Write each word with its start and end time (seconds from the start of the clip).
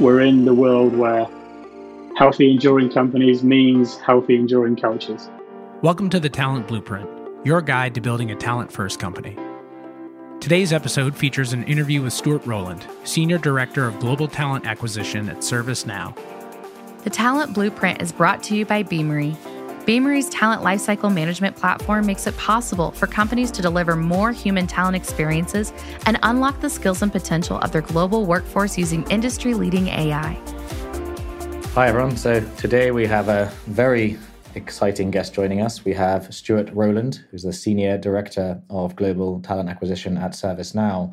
we're 0.00 0.20
in 0.20 0.46
the 0.46 0.54
world 0.54 0.96
where 0.96 1.28
healthy, 2.16 2.50
enduring 2.50 2.90
companies 2.90 3.44
means 3.44 3.98
healthy, 3.98 4.34
enduring 4.34 4.74
cultures. 4.74 5.28
Welcome 5.82 6.08
to 6.08 6.18
the 6.18 6.30
Talent 6.30 6.66
Blueprint, 6.66 7.06
your 7.44 7.60
guide 7.60 7.94
to 7.96 8.00
building 8.00 8.30
a 8.30 8.34
talent 8.34 8.72
first 8.72 8.98
company. 8.98 9.36
Today's 10.40 10.72
episode 10.72 11.14
features 11.14 11.52
an 11.52 11.64
interview 11.64 12.00
with 12.00 12.14
Stuart 12.14 12.46
Rowland, 12.46 12.86
Senior 13.04 13.36
Director 13.36 13.86
of 13.86 14.00
Global 14.00 14.26
Talent 14.26 14.66
Acquisition 14.66 15.28
at 15.28 15.38
ServiceNow. 15.38 16.16
The 17.04 17.10
Talent 17.10 17.52
Blueprint 17.52 18.00
is 18.00 18.10
brought 18.10 18.42
to 18.44 18.56
you 18.56 18.64
by 18.64 18.82
Beamery. 18.82 19.36
Beamery's 19.90 20.28
talent 20.28 20.62
lifecycle 20.62 21.12
management 21.12 21.56
platform 21.56 22.06
makes 22.06 22.28
it 22.28 22.36
possible 22.36 22.92
for 22.92 23.08
companies 23.08 23.50
to 23.50 23.60
deliver 23.60 23.96
more 23.96 24.30
human 24.30 24.68
talent 24.68 24.94
experiences 24.94 25.72
and 26.06 26.16
unlock 26.22 26.60
the 26.60 26.70
skills 26.70 27.02
and 27.02 27.10
potential 27.10 27.58
of 27.58 27.72
their 27.72 27.80
global 27.80 28.24
workforce 28.24 28.78
using 28.78 29.02
industry 29.10 29.52
leading 29.52 29.88
AI. 29.88 30.40
Hi, 31.74 31.88
everyone. 31.88 32.16
So 32.16 32.38
today 32.56 32.92
we 32.92 33.04
have 33.08 33.28
a 33.28 33.50
very 33.66 34.16
exciting 34.54 35.10
guest 35.10 35.34
joining 35.34 35.60
us. 35.60 35.84
We 35.84 35.94
have 35.94 36.32
Stuart 36.32 36.70
Rowland, 36.72 37.24
who's 37.32 37.42
the 37.42 37.52
Senior 37.52 37.98
Director 37.98 38.62
of 38.70 38.94
Global 38.94 39.40
Talent 39.40 39.68
Acquisition 39.68 40.16
at 40.18 40.34
ServiceNow. 40.34 41.12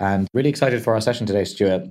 And 0.00 0.26
really 0.34 0.50
excited 0.50 0.82
for 0.82 0.92
our 0.92 1.00
session 1.00 1.24
today, 1.24 1.44
Stuart. 1.44 1.82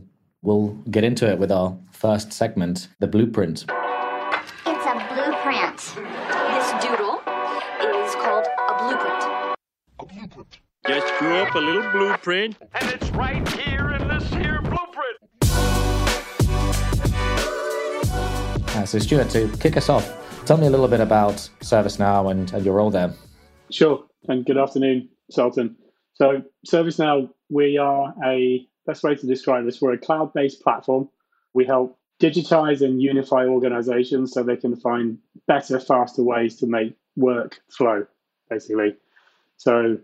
We'll 0.41 0.73
get 0.91 1.05
into 1.05 1.25
it 1.31 1.39
with 1.39 1.53
our 1.53 1.77
first 1.93 2.33
segment, 2.33 2.89
the 2.99 3.07
blueprint. 3.07 3.65
Drew 11.19 11.35
up 11.37 11.55
a 11.55 11.59
little 11.59 11.89
blueprint. 11.91 12.57
And 12.75 12.89
it's 12.91 13.09
right 13.11 13.47
here 13.49 13.93
in 13.93 14.07
this 14.07 14.29
here 14.29 14.61
blueprint. 14.61 15.17
Uh, 18.75 18.85
so, 18.85 18.99
Stuart, 18.99 19.29
to 19.31 19.49
kick 19.59 19.77
us 19.77 19.89
off, 19.89 20.45
tell 20.45 20.57
me 20.57 20.67
a 20.67 20.69
little 20.69 20.87
bit 20.87 20.99
about 20.99 21.49
ServiceNow 21.61 22.29
and, 22.29 22.53
and 22.53 22.63
your 22.63 22.75
role 22.75 22.91
there. 22.91 23.13
Sure. 23.71 24.05
And 24.27 24.45
good 24.45 24.57
afternoon, 24.57 25.09
Sultan. 25.31 25.75
So, 26.13 26.43
ServiceNow, 26.67 27.29
we 27.49 27.77
are 27.79 28.13
a 28.23 28.67
best 28.85 29.03
way 29.03 29.15
to 29.15 29.25
describe 29.25 29.65
this, 29.65 29.81
we're 29.81 29.93
a 29.93 29.97
cloud 29.97 30.33
based 30.33 30.61
platform. 30.61 31.09
We 31.53 31.65
help 31.65 31.97
digitize 32.21 32.81
and 32.81 33.01
unify 33.01 33.45
organizations 33.45 34.33
so 34.33 34.43
they 34.43 34.55
can 34.55 34.75
find 34.75 35.17
better, 35.47 35.79
faster 35.79 36.23
ways 36.23 36.57
to 36.57 36.67
make 36.67 36.95
work 37.15 37.59
flow, 37.69 38.05
basically. 38.49 38.95
So, 39.57 39.97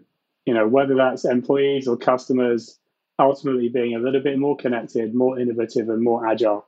you 0.45 0.53
know, 0.53 0.67
whether 0.67 0.95
that's 0.95 1.25
employees 1.25 1.87
or 1.87 1.97
customers, 1.97 2.79
ultimately 3.19 3.69
being 3.69 3.95
a 3.95 3.99
little 3.99 4.21
bit 4.21 4.37
more 4.37 4.57
connected, 4.57 5.13
more 5.13 5.39
innovative, 5.39 5.89
and 5.89 6.03
more 6.03 6.27
agile. 6.27 6.65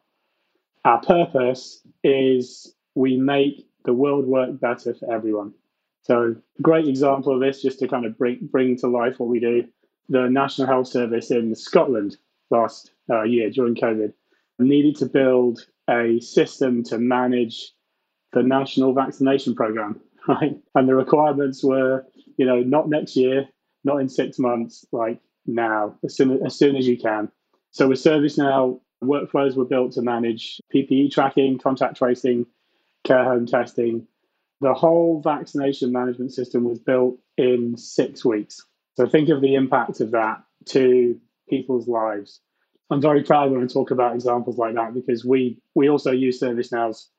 Our 0.84 1.02
purpose 1.02 1.82
is 2.04 2.74
we 2.94 3.18
make 3.18 3.68
the 3.84 3.94
world 3.94 4.26
work 4.26 4.60
better 4.60 4.94
for 4.94 5.12
everyone. 5.12 5.54
So, 6.04 6.36
great 6.62 6.88
example 6.88 7.34
of 7.34 7.40
this, 7.40 7.62
just 7.62 7.80
to 7.80 7.88
kind 7.88 8.06
of 8.06 8.18
bring 8.18 8.48
bring 8.52 8.78
to 8.78 8.88
life 8.88 9.20
what 9.20 9.30
we 9.30 9.40
do. 9.40 9.66
The 10.10 10.30
National 10.30 10.68
Health 10.68 10.88
Service 10.88 11.32
in 11.32 11.56
Scotland 11.56 12.18
last 12.52 12.92
uh, 13.10 13.24
year 13.24 13.50
during 13.50 13.76
COVID 13.76 14.14
needed 14.60 14.96
to 14.98 15.08
build 15.08 15.66
a 15.90 16.20
system 16.20 16.84
to 16.84 16.98
manage 16.98 17.74
the 18.34 18.44
national 18.44 18.94
vaccination 18.94 19.56
program, 19.56 20.00
right? 20.28 20.58
And 20.76 20.88
the 20.88 20.96
requirements 20.96 21.64
were, 21.64 22.06
you 22.38 22.46
know, 22.46 22.62
not 22.62 22.88
next 22.88 23.16
year, 23.16 23.50
not 23.86 24.02
in 24.02 24.10
six 24.10 24.38
months, 24.40 24.86
like 24.92 25.20
now, 25.46 25.96
as 26.04 26.16
soon 26.16 26.46
as, 26.46 26.58
soon 26.58 26.76
as 26.76 26.88
you 26.88 26.98
can. 26.98 27.32
So 27.72 27.88
with 27.88 28.00
ServiceNow, 28.00 28.80
workflows 29.04 29.56
were 29.56 29.66
built 29.66 29.94
to 29.94 30.02
manage 30.02 30.60
PPE 30.74 31.12
tracking, 31.12 31.60
contact 31.60 31.98
tracing, 31.98 32.46
care 33.04 33.24
home 33.24 33.46
testing. 33.46 34.08
The 34.62 34.74
whole 34.74 35.22
vaccination 35.22 35.92
management 35.92 36.34
system 36.34 36.64
was 36.64 36.80
built 36.80 37.18
in 37.38 37.78
six 37.78 38.26
weeks. 38.26 38.66
So 38.96 39.06
think 39.06 39.30
of 39.30 39.42
the 39.42 39.56
impact 39.56 40.00
of 40.00 40.12
that 40.12 40.44
to 40.68 41.20
people's 41.48 41.88
lives. 41.88 42.42
I'm 42.90 43.02
very 43.02 43.24
proud 43.24 43.52
when 43.52 43.64
I 43.64 43.68
talk 43.68 43.92
about 43.92 44.16
examples 44.16 44.58
like 44.58 44.76
that 44.76 44.94
because 44.94 45.26
we 45.26 45.60
we 45.74 45.90
also 45.90 46.12
use 46.12 46.40
ServiceNow's 46.40 47.10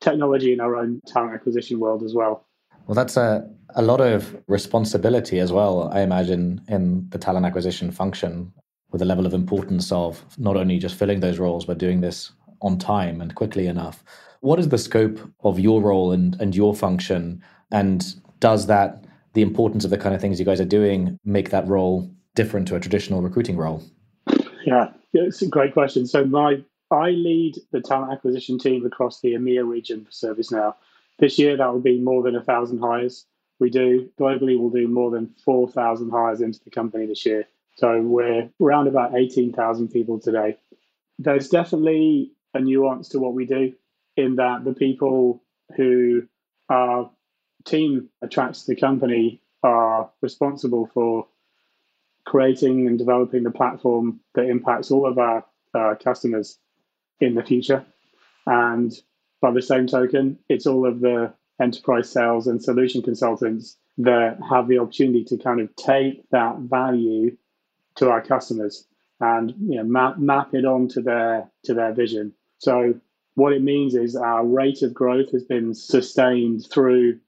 technology 0.00 0.52
in 0.52 0.60
our 0.60 0.76
own 0.76 1.00
talent 1.06 1.34
acquisition 1.34 1.78
world 1.78 2.02
as 2.02 2.14
well. 2.14 2.46
Well, 2.86 2.94
that's 2.94 3.16
a, 3.16 3.48
a 3.74 3.82
lot 3.82 4.00
of 4.00 4.36
responsibility 4.46 5.38
as 5.38 5.52
well, 5.52 5.90
I 5.92 6.00
imagine, 6.00 6.60
in 6.68 7.08
the 7.10 7.18
talent 7.18 7.46
acquisition 7.46 7.90
function 7.90 8.52
with 8.90 9.00
the 9.00 9.04
level 9.04 9.26
of 9.26 9.34
importance 9.34 9.92
of 9.92 10.24
not 10.38 10.56
only 10.56 10.78
just 10.78 10.96
filling 10.96 11.20
those 11.20 11.38
roles, 11.38 11.64
but 11.64 11.78
doing 11.78 12.00
this 12.00 12.32
on 12.62 12.78
time 12.78 13.20
and 13.20 13.34
quickly 13.34 13.66
enough. 13.66 14.04
What 14.40 14.58
is 14.58 14.68
the 14.68 14.78
scope 14.78 15.18
of 15.44 15.60
your 15.60 15.80
role 15.80 16.12
and, 16.12 16.40
and 16.40 16.54
your 16.54 16.74
function? 16.74 17.42
And 17.70 18.04
does 18.40 18.66
that, 18.66 19.04
the 19.34 19.42
importance 19.42 19.84
of 19.84 19.90
the 19.90 19.98
kind 19.98 20.14
of 20.14 20.20
things 20.20 20.38
you 20.38 20.46
guys 20.46 20.60
are 20.60 20.64
doing, 20.64 21.18
make 21.24 21.50
that 21.50 21.66
role 21.68 22.10
different 22.34 22.66
to 22.68 22.76
a 22.76 22.80
traditional 22.80 23.22
recruiting 23.22 23.56
role? 23.56 23.82
Yeah, 24.64 24.88
it's 25.12 25.42
a 25.42 25.48
great 25.48 25.72
question. 25.72 26.06
So 26.06 26.24
my 26.24 26.64
I 26.90 27.10
lead 27.10 27.56
the 27.70 27.80
talent 27.80 28.12
acquisition 28.12 28.58
team 28.58 28.84
across 28.84 29.20
the 29.20 29.34
EMEA 29.34 29.66
region 29.66 30.04
for 30.04 30.10
ServiceNow. 30.10 30.74
This 31.20 31.38
year, 31.38 31.56
that 31.56 31.72
will 31.72 31.80
be 31.80 32.00
more 32.00 32.22
than 32.22 32.34
a 32.34 32.42
thousand 32.42 32.78
hires. 32.78 33.26
We 33.60 33.70
do 33.70 34.10
globally, 34.18 34.58
we'll 34.58 34.70
do 34.70 34.88
more 34.88 35.10
than 35.10 35.34
4,000 35.44 36.10
hires 36.10 36.40
into 36.40 36.58
the 36.64 36.70
company 36.70 37.06
this 37.06 37.24
year. 37.24 37.46
So 37.76 38.00
we're 38.00 38.50
around 38.60 38.88
about 38.88 39.14
18,000 39.14 39.88
people 39.88 40.18
today. 40.18 40.56
There's 41.18 41.48
definitely 41.48 42.32
a 42.54 42.60
nuance 42.60 43.10
to 43.10 43.20
what 43.20 43.34
we 43.34 43.46
do 43.46 43.74
in 44.16 44.36
that 44.36 44.64
the 44.64 44.74
people 44.74 45.42
who 45.76 46.26
our 46.68 47.10
team 47.64 48.08
attracts 48.22 48.64
to 48.64 48.74
the 48.74 48.80
company 48.80 49.40
are 49.62 50.10
responsible 50.20 50.90
for 50.92 51.26
creating 52.24 52.86
and 52.86 52.98
developing 52.98 53.42
the 53.42 53.50
platform 53.50 54.20
that 54.34 54.48
impacts 54.48 54.90
all 54.90 55.06
of 55.06 55.18
our 55.18 55.44
uh, 55.74 55.94
customers 56.02 56.58
in 57.20 57.34
the 57.34 57.42
future. 57.42 57.84
And 58.46 58.92
by 59.40 59.50
the 59.52 59.62
same 59.62 59.86
token, 59.86 60.38
it's 60.48 60.66
all 60.66 60.86
of 60.86 61.00
the 61.00 61.32
enterprise 61.60 62.10
sales 62.10 62.46
and 62.46 62.62
solution 62.62 63.02
consultants 63.02 63.76
that 63.98 64.38
have 64.48 64.68
the 64.68 64.78
opportunity 64.78 65.24
to 65.24 65.36
kind 65.36 65.60
of 65.60 65.74
take 65.76 66.28
that 66.30 66.56
value 66.58 67.36
to 67.96 68.08
our 68.08 68.22
customers 68.22 68.86
and 69.20 69.52
you 69.60 69.76
know 69.76 69.84
map, 69.84 70.18
map 70.18 70.54
it 70.54 70.64
onto 70.64 71.02
their 71.02 71.50
to 71.64 71.74
their 71.74 71.92
vision. 71.92 72.32
So 72.58 72.94
what 73.34 73.52
it 73.52 73.62
means 73.62 73.94
is 73.94 74.16
our 74.16 74.44
rate 74.44 74.82
of 74.82 74.94
growth 74.94 75.32
has 75.32 75.44
been 75.44 75.74
sustained 75.74 76.66
through 76.72 77.18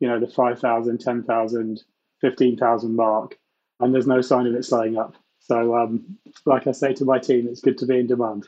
you 0.00 0.08
know 0.08 0.20
the 0.20 0.28
5,000, 0.28 0.98
10,000, 0.98 1.82
15,000 2.20 2.96
mark 2.96 3.38
and 3.80 3.94
there's 3.94 4.06
no 4.06 4.20
sign 4.20 4.46
of 4.46 4.54
it 4.54 4.64
slowing 4.64 4.96
up. 4.96 5.14
So 5.40 5.76
um, 5.76 6.18
like 6.44 6.66
I 6.66 6.72
say 6.72 6.92
to 6.94 7.04
my 7.04 7.18
team, 7.18 7.48
it's 7.48 7.60
good 7.60 7.78
to 7.78 7.86
be 7.86 7.98
in 7.98 8.06
demand. 8.06 8.46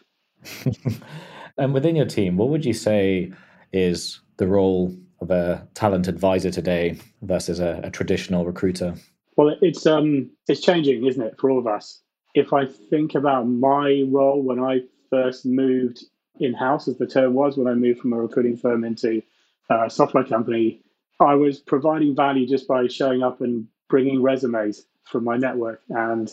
and 1.58 1.72
within 1.72 1.96
your 1.96 2.06
team, 2.06 2.36
what 2.36 2.48
would 2.48 2.64
you 2.64 2.74
say 2.74 3.32
is 3.72 4.20
the 4.36 4.46
role 4.46 4.94
of 5.20 5.30
a 5.30 5.66
talent 5.74 6.08
advisor 6.08 6.50
today 6.50 6.98
versus 7.22 7.60
a, 7.60 7.80
a 7.84 7.90
traditional 7.90 8.44
recruiter? 8.44 8.94
Well, 9.36 9.56
it's 9.60 9.86
um, 9.86 10.30
it's 10.48 10.60
changing, 10.60 11.06
isn't 11.06 11.22
it, 11.22 11.36
for 11.38 11.50
all 11.50 11.58
of 11.58 11.66
us? 11.66 12.00
If 12.34 12.52
I 12.52 12.66
think 12.66 13.14
about 13.14 13.44
my 13.44 14.04
role 14.08 14.42
when 14.42 14.60
I 14.60 14.80
first 15.10 15.44
moved 15.44 16.04
in 16.38 16.54
house, 16.54 16.88
as 16.88 16.98
the 16.98 17.06
term 17.06 17.34
was, 17.34 17.56
when 17.56 17.66
I 17.66 17.74
moved 17.74 18.00
from 18.00 18.12
a 18.12 18.20
recruiting 18.20 18.56
firm 18.56 18.84
into 18.84 19.22
a 19.68 19.90
software 19.90 20.24
company, 20.24 20.82
I 21.20 21.34
was 21.34 21.58
providing 21.58 22.14
value 22.14 22.46
just 22.46 22.66
by 22.66 22.86
showing 22.86 23.22
up 23.22 23.40
and 23.40 23.66
bringing 23.88 24.22
resumes 24.22 24.86
from 25.04 25.24
my 25.24 25.36
network. 25.36 25.82
And 25.88 26.32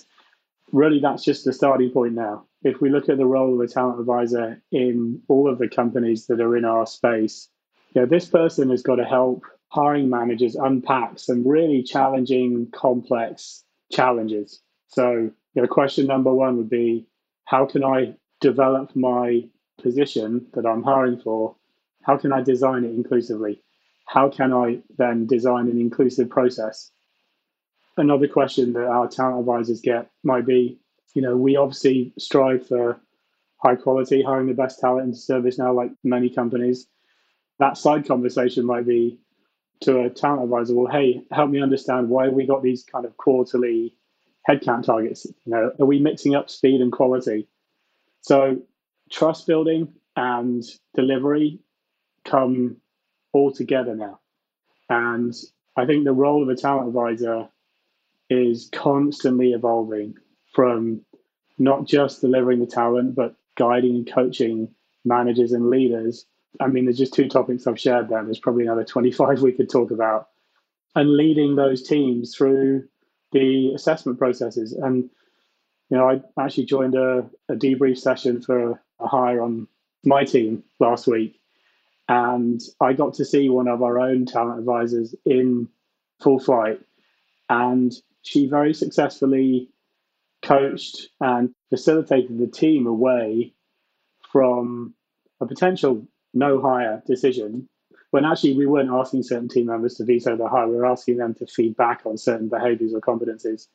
really, 0.72 1.00
that's 1.00 1.24
just 1.24 1.46
the 1.46 1.54
starting 1.54 1.92
point 1.92 2.14
now. 2.14 2.46
If 2.64 2.82
we 2.82 2.90
look 2.90 3.10
at 3.10 3.18
the 3.18 3.26
role 3.26 3.54
of 3.54 3.60
a 3.60 3.68
talent 3.68 4.00
advisor 4.00 4.62
in 4.72 5.22
all 5.28 5.52
of 5.52 5.60
the 5.60 5.68
companies 5.68 6.28
that 6.28 6.42
are 6.42 6.56
in 6.58 6.66
our 6.66 6.86
space, 6.86 7.50
you 7.98 8.04
know, 8.04 8.08
this 8.08 8.28
person 8.28 8.70
has 8.70 8.84
got 8.84 8.98
to 8.98 9.06
help 9.06 9.44
hiring 9.70 10.08
managers 10.08 10.54
unpack 10.54 11.18
some 11.18 11.48
really 11.48 11.82
challenging, 11.82 12.70
complex 12.70 13.64
challenges. 13.92 14.62
So, 14.90 15.14
you 15.14 15.34
know, 15.56 15.68
question 15.68 16.06
number 16.06 16.32
one 16.32 16.58
would 16.58 16.70
be 16.70 17.08
how 17.46 17.66
can 17.66 17.84
I 17.84 18.14
develop 18.40 18.96
my 18.96 19.50
position 19.82 20.46
that 20.54 20.68
I'm 20.68 20.84
hiring 20.84 21.20
for? 21.20 21.56
How 22.04 22.18
can 22.18 22.32
I 22.32 22.44
design 22.44 22.84
it 22.84 22.92
inclusively? 22.92 23.64
How 24.06 24.30
can 24.30 24.54
I 24.54 24.78
then 25.00 25.26
design 25.26 25.68
an 25.68 25.82
inclusive 25.82 26.30
process? 26.30 26.92
Another 27.98 28.28
question 28.28 28.74
that 28.74 28.86
our 28.86 29.08
talent 29.08 29.40
advisors 29.40 29.82
get 29.82 30.12
might 30.24 30.46
be, 30.46 30.78
you 31.16 31.24
know, 31.24 31.36
we 31.36 31.56
obviously 31.56 32.14
strive 32.20 32.68
for 32.68 33.00
high 33.58 33.76
quality, 33.76 34.22
hiring 34.22 34.46
the 34.46 34.54
best 34.54 34.80
talent 34.80 35.06
into 35.06 35.18
ServiceNow, 35.18 35.74
like 35.74 35.90
many 36.04 36.30
companies. 36.30 36.86
That 37.60 37.78
side 37.78 38.08
conversation 38.08 38.66
might 38.66 38.86
be, 38.86 39.20
to 39.82 40.02
a 40.02 40.10
talent 40.10 40.44
advisor, 40.44 40.76
well, 40.76 40.92
hey, 40.92 41.22
help 41.32 41.50
me 41.50 41.62
understand 41.62 42.10
why 42.10 42.30
we 42.30 42.46
got 42.48 42.64
these 42.64 42.84
kind 42.84 43.06
of 43.06 43.16
quarterly 43.18 43.96
headcount 44.48 44.84
targets. 44.84 45.26
You 45.46 45.52
know, 45.52 45.72
are 45.80 45.86
we 45.86 46.00
mixing 46.00 46.36
up 46.36 46.50
speed 46.50 46.82
and 46.82 46.92
quality? 46.92 47.48
So 48.22 48.64
trust 49.12 49.46
building 49.46 49.94
and 50.16 50.64
delivery 50.96 51.60
come 52.26 52.78
all 53.34 53.52
together 53.52 53.96
now. 53.96 54.20
And 54.90 55.34
I 55.76 55.86
think 55.86 56.06
the 56.06 56.14
role 56.14 56.42
of 56.42 56.50
a 56.50 56.56
talent 56.56 56.88
advisor 56.88 57.50
is 58.30 58.70
constantly 58.72 59.52
evolving 59.52 60.16
from 60.54 61.02
not 61.58 61.86
just 61.86 62.22
delivering 62.22 62.60
the 62.60 62.66
talent, 62.66 63.16
but 63.16 63.36
guiding 63.56 63.96
and 63.96 64.12
coaching 64.12 64.70
managers 65.06 65.52
and 65.52 65.70
leaders. 65.70 66.26
I 66.60 66.68
mean, 66.68 66.86
there's 66.86 66.98
just 66.98 67.14
two 67.14 67.28
topics 67.28 67.68
I've 67.68 67.80
shared 67.80 68.10
there. 68.10 68.24
There's 68.24 68.40
probably 68.40 68.64
another 68.64 68.84
25 68.84 69.42
we 69.42 69.52
could 69.52 69.70
talk 69.70 69.92
about. 69.92 70.30
And 70.96 71.16
leading 71.16 71.56
those 71.56 71.84
teams 71.84 72.36
through 72.36 72.88
the 73.32 73.74
assessment 73.76 74.18
processes. 74.18 74.74
And, 74.74 75.10
you 75.90 75.98
know, 75.98 76.10
I 76.10 76.22
actually 76.44 76.66
joined 76.66 76.96
a, 76.96 77.30
a 77.50 77.54
debrief 77.54 78.00
session 78.00 78.42
for 78.42 78.82
a 79.00 79.08
hire 79.08 79.42
on 79.42 79.68
my 80.04 80.24
team 80.24 80.64
last 80.80 81.08
week. 81.08 81.40
And 82.10 82.62
I 82.80 82.94
got 82.94 83.16
to 83.16 83.26
see 83.26 83.50
one 83.50 83.68
of 83.68 83.84
our 83.84 84.00
own 84.00 84.26
talent 84.26 84.60
advisors 84.60 85.14
in 85.26 85.68
full 86.22 86.40
flight. 86.40 86.82
And 87.50 87.94
she 88.24 88.48
very 88.48 88.74
successfully 88.74 89.70
coached 90.42 91.10
and 91.20 91.54
facilitated 91.70 92.38
the 92.38 92.48
team 92.48 92.88
away 92.88 93.54
from 94.32 94.94
a 95.42 95.46
potential 95.46 96.08
no 96.38 96.62
hire 96.62 97.02
decision 97.06 97.68
when 98.12 98.26
actually 98.26 98.54
we 98.54 98.66
weren't 98.66 98.90
asking 98.90 99.24
certain 99.24 99.50
team 99.50 99.66
members 99.66 99.96
to 99.96 100.06
veto 100.06 100.36
the 100.38 100.48
hire, 100.48 100.68
we 100.68 100.78
were 100.78 100.86
asking 100.86 101.18
them 101.18 101.34
to 101.36 101.46
feedback 101.46 102.02
on 102.06 102.18
certain 102.18 102.48
behaviors 102.48 102.94
or 102.94 103.02
competencies. 103.02 103.68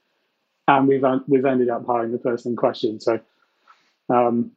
And 0.68 0.88
we've 0.88 1.04
we've 1.26 1.44
ended 1.44 1.68
up 1.68 1.86
hiring 1.86 2.12
the 2.12 2.18
person 2.18 2.52
in 2.52 2.56
question. 2.56 3.00
So 3.00 3.20
um, 4.08 4.52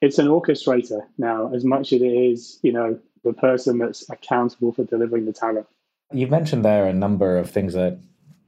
it's 0.00 0.18
an 0.18 0.28
orchestrator 0.28 1.02
now, 1.18 1.52
as 1.52 1.64
much 1.64 1.92
as 1.92 2.00
it 2.00 2.06
is, 2.06 2.58
you 2.62 2.72
know, 2.72 2.98
the 3.24 3.32
person 3.32 3.78
that's 3.78 4.08
accountable 4.08 4.72
for 4.72 4.84
delivering 4.84 5.26
the 5.26 5.32
talent. 5.32 5.66
You've 6.12 6.30
mentioned 6.30 6.64
there 6.64 6.86
a 6.86 6.92
number 6.92 7.36
of 7.36 7.50
things 7.50 7.74
that 7.74 7.98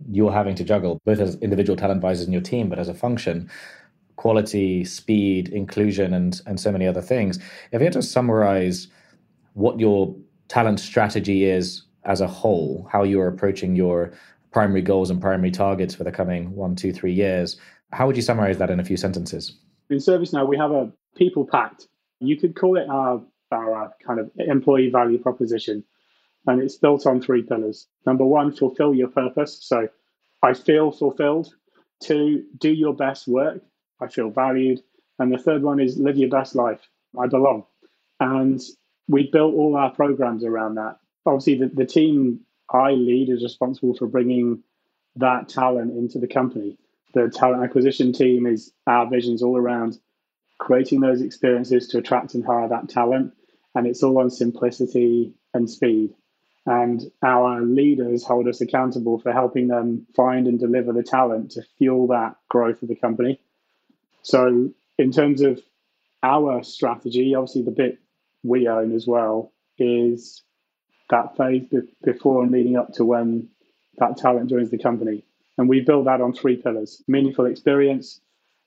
you're 0.09 0.33
having 0.33 0.55
to 0.57 0.65
juggle, 0.65 1.01
both 1.05 1.21
as 1.21 1.37
individual 1.37 1.77
talent 1.77 1.99
advisors 1.99 2.27
in 2.27 2.33
your 2.33 2.43
team, 2.43 2.69
but 2.69 2.79
as 2.79 2.89
a 2.89 2.95
function 2.95 3.51
quality, 4.17 4.85
speed, 4.85 5.49
inclusion, 5.49 6.15
and, 6.15 6.41
and 6.47 6.61
so 6.61 6.71
many 6.71 6.87
other 6.87 7.01
things. 7.01 7.39
If 7.73 7.81
you 7.81 7.85
had 7.85 7.93
to 7.95 8.03
summarize 8.03 8.89
what 9.55 9.81
your 9.81 10.15
talent 10.49 10.81
strategy 10.81 11.45
is 11.45 11.83
as 12.05 12.21
a 12.21 12.27
whole, 12.27 12.89
how 12.91 13.03
you're 13.03 13.29
approaching 13.29 13.77
your 13.77 14.13
primary 14.51 14.83
goals 14.83 15.11
and 15.11 15.21
primary 15.21 15.51
targets 15.51 15.95
for 15.95 16.05
the 16.05 16.13
coming 16.13 16.55
one, 16.55 16.77
two, 16.77 16.93
three 16.93 17.13
years, 17.13 17.57
how 17.93 18.07
would 18.07 18.17
you 18.17 18.23
summarize 18.23 18.59
that 18.59 18.71
in 18.71 18.81
a 18.81 18.85
few 18.85 18.97
sentences? 18.97 19.59
In 19.91 19.99
ServiceNow, 19.99 20.47
we 20.47 20.57
have 20.57 20.71
a 20.71 20.93
people 21.17 21.47
pact. 21.47 21.89
You 22.21 22.37
could 22.39 22.55
call 22.55 22.77
it 22.77 22.89
our, 22.89 23.23
our 23.51 23.85
uh, 23.85 23.89
kind 24.07 24.21
of 24.21 24.31
employee 24.39 24.91
value 24.91 25.19
proposition 25.19 25.85
and 26.47 26.63
it's 26.63 26.77
built 26.77 27.07
on 27.07 27.21
three 27.21 27.43
pillars. 27.43 27.87
Number 28.07 28.25
one, 28.25 28.53
fulfill 28.53 28.95
your 28.95 29.09
purpose. 29.09 29.59
So 29.63 29.89
I 30.43 30.55
feel 30.55 30.91
fulfilled. 30.91 31.55
Two, 32.03 32.45
do 32.59 32.71
your 32.71 32.95
best 32.95 33.29
work. 33.29 33.63
I 34.03 34.09
feel 34.09 34.31
valued. 34.31 34.81
And 35.19 35.33
the 35.33 35.39
third 35.39 35.63
one 35.63 35.81
is 35.81 35.99
live 35.99 36.17
your 36.17 36.31
best 36.31 36.55
life. 36.55 36.81
I 37.19 37.27
belong. 37.27 37.65
And 38.21 38.61
we 39.09 39.31
built 39.31 39.55
all 39.55 39.77
our 39.77 39.93
programs 39.93 40.45
around 40.45 40.77
that. 40.77 40.97
Obviously, 41.27 41.59
the, 41.59 41.69
the 41.69 41.87
team 41.87 42.41
I 42.71 42.93
lead 42.93 43.29
is 43.29 43.43
responsible 43.43 43.95
for 43.95 44.07
bringing 44.07 44.63
that 45.17 45.49
talent 45.49 45.97
into 45.97 46.19
the 46.19 46.27
company. 46.27 46.79
The 47.15 47.29
talent 47.29 47.63
acquisition 47.63 48.13
team 48.13 48.47
is 48.47 48.73
our 48.87 49.09
visions 49.09 49.43
all 49.43 49.57
around 49.57 49.99
creating 50.59 51.01
those 51.01 51.21
experiences 51.21 51.89
to 51.89 51.99
attract 51.99 52.35
and 52.35 52.45
hire 52.45 52.69
that 52.69 52.89
talent. 52.89 53.35
And 53.75 53.87
it's 53.87 54.03
all 54.03 54.19
on 54.19 54.31
simplicity 54.31 55.35
and 55.53 55.69
speed 55.69 56.15
and 56.67 57.03
our 57.23 57.61
leaders 57.61 58.25
hold 58.25 58.47
us 58.47 58.61
accountable 58.61 59.19
for 59.19 59.33
helping 59.33 59.69
them 59.69 60.07
find 60.15 60.47
and 60.47 60.61
deliver 60.61 60.93
the 60.93 61.03
talent 61.03 61.53
to 61.53 61.63
fuel 61.79 62.07
that 62.09 62.37
growth 62.49 62.83
of 62.83 62.89
the 62.89 62.95
company. 62.95 63.41
So, 64.23 64.71
in 64.99 65.11
terms 65.11 65.43
of 65.43 65.61
our 66.23 66.63
strategy, 66.63 67.35
obviously 67.35 67.63
the 67.63 67.71
bit 67.71 67.99
we 68.43 68.69
own 68.69 68.95
as 68.95 69.07
well 69.07 69.53
is 69.79 70.43
that 71.11 71.37
phase 71.37 71.67
before 72.05 72.43
and 72.43 72.53
leading 72.53 72.77
up 72.77 72.93
to 72.95 73.05
when 73.05 73.49
that 73.99 74.17
talent 74.17 74.51
joins 74.51 74.71
the 74.71 74.79
company. 74.79 75.25
And 75.59 75.69
we 75.69 75.81
build 75.81 76.07
that 76.07 76.21
on 76.21 76.33
three 76.33 76.57
pillars 76.57 77.03
meaningful 77.09 77.47
experience, 77.47 78.21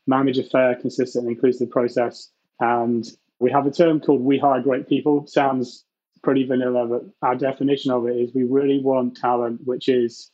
manage 0.08 0.38
a 0.38 0.44
fair, 0.44 0.76
consistent, 0.76 1.26
and 1.26 1.36
inclusive 1.36 1.72
process. 1.72 2.30
And 2.60 3.06
we 3.40 3.52
have 3.52 3.66
a 3.66 3.72
term 3.72 4.00
called 4.00 4.22
We 4.22 4.38
Hire 4.38 4.62
Great 4.62 4.88
People. 4.88 5.26
Sounds 5.28 5.84
pretty 6.24 6.46
vanilla, 6.46 6.86
but 6.88 7.04
our 7.22 7.36
definition 7.36 7.92
of 7.92 8.08
it 8.08 8.16
is 8.16 8.34
we 8.34 8.44
really 8.44 8.80
want 8.80 9.18
talent 9.18 9.62
which 9.66 9.90
is 9.90 10.32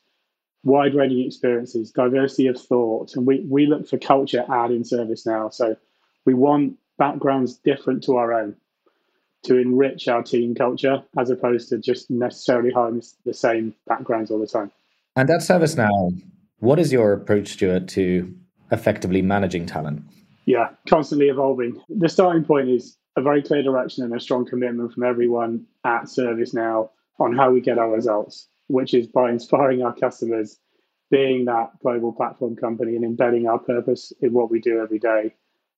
wide 0.63 0.93
ranging 0.93 1.25
experiences, 1.25 1.91
diversity 1.91 2.47
of 2.47 2.59
thought, 2.59 3.15
and 3.15 3.25
we, 3.25 3.39
we 3.49 3.65
look 3.65 3.87
for 3.87 3.97
culture 3.97 4.45
add 4.49 4.71
in 4.71 4.83
ServiceNow. 4.83 5.53
So 5.53 5.75
we 6.25 6.33
want 6.33 6.77
backgrounds 6.97 7.55
different 7.57 8.03
to 8.03 8.17
our 8.17 8.33
own 8.33 8.55
to 9.43 9.57
enrich 9.57 10.07
our 10.07 10.21
team 10.21 10.53
culture 10.53 11.03
as 11.17 11.29
opposed 11.29 11.69
to 11.69 11.79
just 11.79 12.11
necessarily 12.11 12.71
hiring 12.71 13.01
the 13.25 13.33
same 13.33 13.73
backgrounds 13.87 14.29
all 14.29 14.39
the 14.39 14.47
time. 14.47 14.71
And 15.15 15.29
at 15.29 15.41
ServiceNow, 15.41 16.21
what 16.59 16.79
is 16.79 16.93
your 16.93 17.13
approach, 17.13 17.49
Stuart, 17.49 17.87
to 17.89 18.33
effectively 18.71 19.21
managing 19.21 19.65
talent? 19.65 20.03
Yeah, 20.45 20.69
constantly 20.87 21.27
evolving. 21.27 21.81
The 21.89 22.07
starting 22.07 22.43
point 22.43 22.69
is 22.69 22.97
a 23.17 23.21
very 23.21 23.41
clear 23.41 23.63
direction 23.63 24.03
and 24.03 24.13
a 24.13 24.19
strong 24.19 24.45
commitment 24.45 24.93
from 24.93 25.03
everyone 25.03 25.65
at 25.83 26.03
ServiceNow 26.03 26.89
on 27.19 27.35
how 27.35 27.51
we 27.51 27.61
get 27.61 27.77
our 27.77 27.91
results, 27.91 28.47
which 28.71 28.93
is 28.93 29.07
by 29.07 29.29
inspiring 29.29 29.83
our 29.83 29.93
customers, 29.93 30.57
being 31.09 31.45
that 31.45 31.77
global 31.81 32.13
platform 32.13 32.55
company 32.55 32.95
and 32.95 33.03
embedding 33.03 33.47
our 33.47 33.59
purpose 33.59 34.13
in 34.21 34.33
what 34.33 34.49
we 34.49 34.59
do 34.59 34.81
every 34.81 34.99
day. 34.99 35.35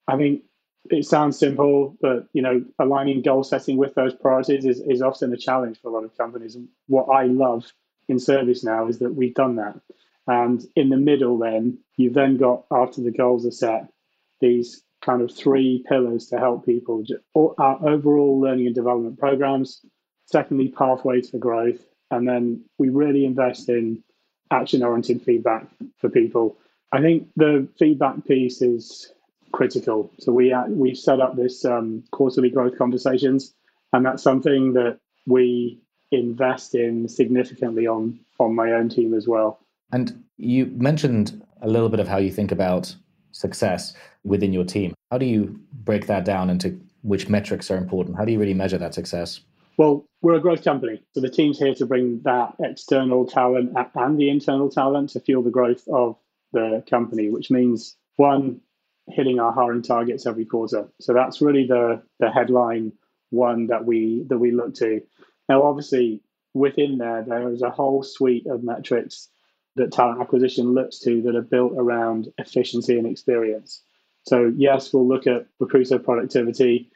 I 0.07 0.17
think 0.17 0.43
it 0.89 1.05
sounds 1.05 1.37
simple, 1.39 1.97
but 2.01 2.27
you 2.33 2.41
know, 2.41 2.63
aligning 2.79 3.21
goal 3.21 3.43
setting 3.43 3.77
with 3.77 3.95
those 3.95 4.13
priorities 4.13 4.65
is, 4.65 4.79
is 4.81 5.01
often 5.01 5.33
a 5.33 5.37
challenge 5.37 5.79
for 5.81 5.89
a 5.89 5.91
lot 5.91 6.03
of 6.03 6.17
companies. 6.17 6.55
And 6.55 6.67
what 6.87 7.05
I 7.05 7.25
love 7.25 7.71
in 8.07 8.17
ServiceNow 8.17 8.89
is 8.89 8.99
that 8.99 9.15
we've 9.15 9.33
done 9.33 9.55
that. 9.55 9.79
And 10.27 10.63
in 10.75 10.89
the 10.89 10.97
middle, 10.97 11.37
then 11.37 11.79
you've 11.97 12.13
then 12.13 12.37
got 12.37 12.65
after 12.71 13.01
the 13.01 13.11
goals 13.11 13.45
are 13.45 13.51
set, 13.51 13.91
these 14.39 14.83
kind 15.01 15.21
of 15.21 15.35
three 15.35 15.83
pillars 15.87 16.27
to 16.27 16.37
help 16.37 16.65
people 16.65 17.03
our 17.35 17.89
overall 17.89 18.39
learning 18.39 18.67
and 18.67 18.75
development 18.75 19.19
programs 19.19 19.81
secondly 20.25 20.69
pathways 20.69 21.29
for 21.29 21.39
growth 21.39 21.81
and 22.13 22.27
then 22.27 22.63
we 22.77 22.89
really 22.89 23.25
invest 23.25 23.69
in 23.69 24.03
action 24.51 24.83
oriented 24.83 25.21
feedback 25.21 25.67
for 25.97 26.09
people 26.09 26.57
i 26.91 27.01
think 27.01 27.27
the 27.35 27.67
feedback 27.77 28.23
piece 28.25 28.61
is 28.61 29.11
critical 29.51 30.11
so 30.19 30.31
we 30.31 30.51
uh, 30.51 30.65
we 30.67 30.95
set 30.95 31.19
up 31.19 31.35
this 31.35 31.65
um, 31.65 32.03
quarterly 32.11 32.49
growth 32.49 32.77
conversations 32.77 33.53
and 33.93 34.05
that's 34.05 34.23
something 34.23 34.73
that 34.73 34.99
we 35.25 35.79
invest 36.11 36.75
in 36.75 37.07
significantly 37.07 37.87
on 37.87 38.19
on 38.39 38.55
my 38.55 38.71
own 38.71 38.89
team 38.89 39.13
as 39.13 39.27
well 39.27 39.59
and 39.91 40.23
you 40.37 40.65
mentioned 40.75 41.43
a 41.61 41.67
little 41.67 41.89
bit 41.89 41.99
of 41.99 42.07
how 42.07 42.17
you 42.17 42.31
think 42.31 42.51
about 42.51 42.95
success 43.31 43.93
within 44.23 44.53
your 44.53 44.63
team. 44.63 44.93
How 45.11 45.17
do 45.17 45.25
you 45.25 45.59
break 45.71 46.07
that 46.07 46.25
down 46.25 46.49
into 46.49 46.79
which 47.01 47.27
metrics 47.27 47.69
are 47.69 47.77
important? 47.77 48.17
How 48.17 48.25
do 48.25 48.31
you 48.31 48.39
really 48.39 48.53
measure 48.53 48.77
that 48.77 48.93
success? 48.93 49.41
Well, 49.77 50.05
we're 50.21 50.35
a 50.35 50.41
growth 50.41 50.63
company. 50.63 51.03
So 51.13 51.21
the 51.21 51.29
team's 51.29 51.59
here 51.59 51.73
to 51.75 51.85
bring 51.85 52.21
that 52.23 52.55
external 52.59 53.25
talent 53.25 53.75
and 53.95 54.17
the 54.17 54.29
internal 54.29 54.69
talent 54.69 55.11
to 55.11 55.19
fuel 55.19 55.43
the 55.43 55.49
growth 55.49 55.87
of 55.87 56.17
the 56.51 56.83
company, 56.89 57.29
which 57.29 57.49
means 57.49 57.95
one, 58.15 58.61
hitting 59.07 59.39
our 59.39 59.51
hiring 59.51 59.81
targets 59.81 60.25
every 60.25 60.45
quarter. 60.45 60.87
So 61.01 61.13
that's 61.13 61.41
really 61.41 61.67
the 61.67 62.03
the 62.19 62.31
headline 62.31 62.93
one 63.31 63.67
that 63.67 63.83
we 63.85 64.23
that 64.29 64.37
we 64.37 64.51
look 64.51 64.75
to. 64.75 65.01
Now 65.49 65.63
obviously 65.63 66.21
within 66.53 66.99
there 66.99 67.23
there 67.27 67.51
is 67.51 67.63
a 67.63 67.71
whole 67.71 68.03
suite 68.03 68.45
of 68.45 68.63
metrics 68.63 69.29
that 69.75 69.91
talent 69.91 70.21
acquisition 70.21 70.73
looks 70.73 70.99
to 70.99 71.21
that 71.23 71.35
are 71.35 71.41
built 71.41 71.73
around 71.75 72.31
efficiency 72.37 72.97
and 72.97 73.07
experience. 73.07 73.81
So, 74.23 74.53
yes, 74.55 74.93
we'll 74.93 75.07
look 75.07 75.27
at 75.27 75.47
recruiter 75.59 75.99
productivity. 75.99 76.91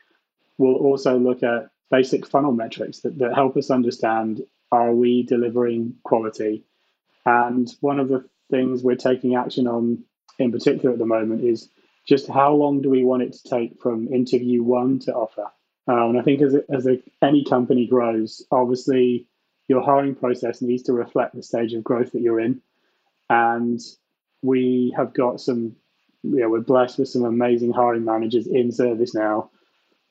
We'll 0.57 0.75
also 0.75 1.17
look 1.17 1.43
at 1.43 1.69
basic 1.89 2.27
funnel 2.27 2.51
metrics 2.51 3.00
that, 3.00 3.17
that 3.20 3.36
help 3.36 3.58
us 3.58 3.72
understand 3.72 4.41
are 4.72 4.94
we 4.94 5.24
delivering 5.24 5.96
quality? 6.03 6.63
And 7.25 7.70
one 7.82 8.00
of 8.00 8.10
the 8.10 8.25
things 8.50 8.84
we're 8.84 8.96
taking 8.96 9.36
action 9.36 9.67
on 9.67 10.03
in 10.39 10.51
particular 10.51 10.94
at 10.94 11.00
the 11.00 11.06
moment 11.06 11.44
is 11.44 11.70
just 12.08 12.27
how 12.27 12.53
long 12.53 12.82
do 12.82 12.89
we 12.89 13.03
want 13.03 13.24
it 13.24 13.34
to 13.34 13.50
take 13.50 13.82
from 13.82 14.13
interview 14.13 14.63
one 14.63 15.00
to 15.00 15.13
offer? 15.13 15.46
Um, 15.88 16.12
and 16.12 16.20
I 16.20 16.22
think 16.22 16.41
as, 16.41 16.53
a, 16.53 16.63
as 16.70 16.88
a, 16.88 17.01
any 17.22 17.44
company 17.44 17.88
grows, 17.88 18.46
obviously 18.51 19.27
your 19.67 19.84
hiring 19.84 20.15
process 20.15 20.62
needs 20.62 20.84
to 20.84 20.94
reflect 20.94 21.36
the 21.36 21.44
stage 21.44 21.74
of 21.74 21.84
growth 21.84 22.12
that 22.12 22.22
you're 22.22 22.39
in. 22.39 22.62
And 23.29 23.79
we 24.41 24.94
have 24.96 25.13
got 25.13 25.41
some, 25.41 25.75
you 26.24 26.39
know, 26.39 26.50
we're 26.50 26.62
blessed 26.62 27.00
with 27.00 27.10
some 27.10 27.25
amazing 27.25 27.74
hiring 27.74 28.06
managers 28.06 28.48
in 28.48 28.70
ServiceNow 28.70 29.50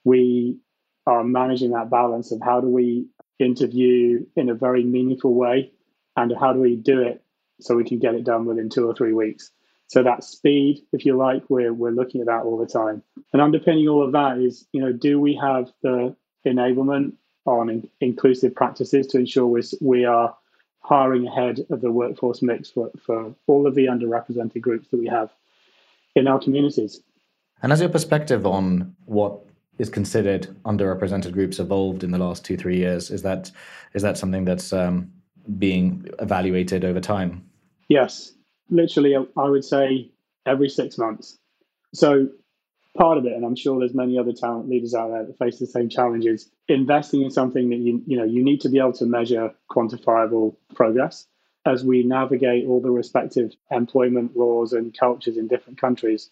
we 0.06 0.60
are 1.06 1.24
managing 1.24 1.70
that 1.70 1.90
balance 1.90 2.32
of 2.32 2.40
how 2.42 2.60
do 2.60 2.68
we 2.68 3.06
interview 3.38 4.24
in 4.34 4.48
a 4.48 4.54
very 4.54 4.82
meaningful 4.84 5.34
way 5.34 5.70
and 6.16 6.32
how 6.38 6.52
do 6.52 6.60
we 6.60 6.76
do 6.76 7.02
it 7.02 7.22
so 7.60 7.76
we 7.76 7.84
can 7.84 7.98
get 7.98 8.14
it 8.14 8.24
done 8.24 8.44
within 8.44 8.68
two 8.68 8.88
or 8.88 8.94
three 8.94 9.12
weeks. 9.12 9.50
So 9.88 10.02
that 10.02 10.24
speed, 10.24 10.84
if 10.92 11.06
you 11.06 11.16
like, 11.16 11.44
we're 11.48 11.72
we're 11.72 11.90
looking 11.90 12.20
at 12.20 12.26
that 12.26 12.42
all 12.42 12.58
the 12.58 12.66
time. 12.66 13.02
And 13.32 13.40
underpinning 13.40 13.88
all 13.88 14.04
of 14.04 14.12
that 14.12 14.38
is, 14.38 14.66
you 14.72 14.80
know, 14.80 14.92
do 14.92 15.20
we 15.20 15.36
have 15.36 15.70
the 15.82 16.16
enablement 16.44 17.12
on 17.44 17.70
in- 17.70 17.88
inclusive 18.00 18.54
practices 18.54 19.06
to 19.08 19.18
ensure 19.18 19.46
we 19.46 19.62
we 19.80 20.04
are 20.04 20.36
hiring 20.80 21.26
ahead 21.26 21.66
of 21.70 21.80
the 21.80 21.90
workforce 21.90 22.42
mix 22.42 22.70
for, 22.70 22.90
for 23.04 23.34
all 23.46 23.66
of 23.66 23.74
the 23.74 23.86
underrepresented 23.86 24.60
groups 24.60 24.88
that 24.88 24.98
we 24.98 25.06
have 25.06 25.30
in 26.14 26.28
our 26.28 26.38
communities. 26.38 27.00
And 27.62 27.72
as 27.72 27.80
your 27.80 27.88
perspective 27.88 28.46
on 28.46 28.94
what 29.04 29.40
is 29.78 29.90
considered 29.90 30.48
underrepresented 30.64 31.32
groups 31.32 31.58
evolved 31.58 32.02
in 32.02 32.10
the 32.10 32.18
last 32.18 32.44
two 32.44 32.56
three 32.56 32.76
years, 32.76 33.10
is 33.10 33.22
that 33.22 33.50
is 33.94 34.02
that 34.02 34.16
something 34.18 34.44
that's 34.44 34.72
um, 34.72 35.10
being 35.58 36.06
evaluated 36.18 36.84
over 36.84 37.00
time? 37.00 37.44
Yes, 37.88 38.32
literally, 38.70 39.14
I 39.14 39.48
would 39.48 39.64
say 39.64 40.10
every 40.44 40.68
six 40.68 40.98
months. 40.98 41.38
So 41.94 42.28
part 42.96 43.18
of 43.18 43.26
it, 43.26 43.32
and 43.32 43.44
I'm 43.44 43.56
sure 43.56 43.78
there's 43.78 43.94
many 43.94 44.18
other 44.18 44.32
talent 44.32 44.68
leaders 44.68 44.94
out 44.94 45.10
there 45.10 45.24
that 45.24 45.38
face 45.38 45.58
the 45.58 45.66
same 45.66 45.88
challenges. 45.88 46.50
Investing 46.68 47.22
in 47.22 47.30
something 47.30 47.70
that 47.70 47.76
you 47.76 48.02
you 48.06 48.16
know 48.16 48.24
you 48.24 48.42
need 48.42 48.60
to 48.62 48.68
be 48.68 48.78
able 48.78 48.92
to 48.94 49.06
measure 49.06 49.54
quantifiable 49.70 50.56
progress 50.74 51.26
as 51.64 51.84
we 51.84 52.04
navigate 52.04 52.66
all 52.66 52.80
the 52.80 52.90
respective 52.90 53.52
employment 53.70 54.36
laws 54.36 54.72
and 54.72 54.96
cultures 54.96 55.36
in 55.36 55.48
different 55.48 55.80
countries. 55.80 56.30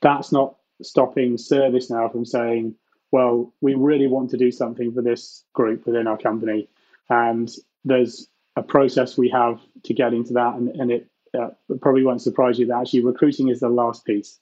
That's 0.00 0.32
not 0.32 0.56
stopping 0.82 1.36
ServiceNow 1.36 2.10
from 2.10 2.24
saying, 2.24 2.74
well, 3.10 3.52
we 3.60 3.74
really 3.74 4.06
want 4.06 4.30
to 4.30 4.36
do 4.36 4.50
something 4.50 4.92
for 4.92 5.02
this 5.02 5.44
group 5.52 5.86
within 5.86 6.06
our 6.06 6.18
company, 6.18 6.68
and 7.08 7.50
there's 7.84 8.28
a 8.56 8.62
process 8.62 9.16
we 9.16 9.28
have 9.30 9.60
to 9.84 9.94
get 9.94 10.12
into 10.12 10.32
that, 10.34 10.54
and, 10.54 10.68
and 10.68 10.90
it 10.90 11.08
uh, 11.38 11.48
probably 11.80 12.04
won't 12.04 12.22
surprise 12.22 12.58
you 12.58 12.66
that 12.66 12.80
actually 12.80 13.04
recruiting 13.04 13.48
is 13.48 13.60
the 13.60 13.68
last 13.68 14.04
piece. 14.04 14.38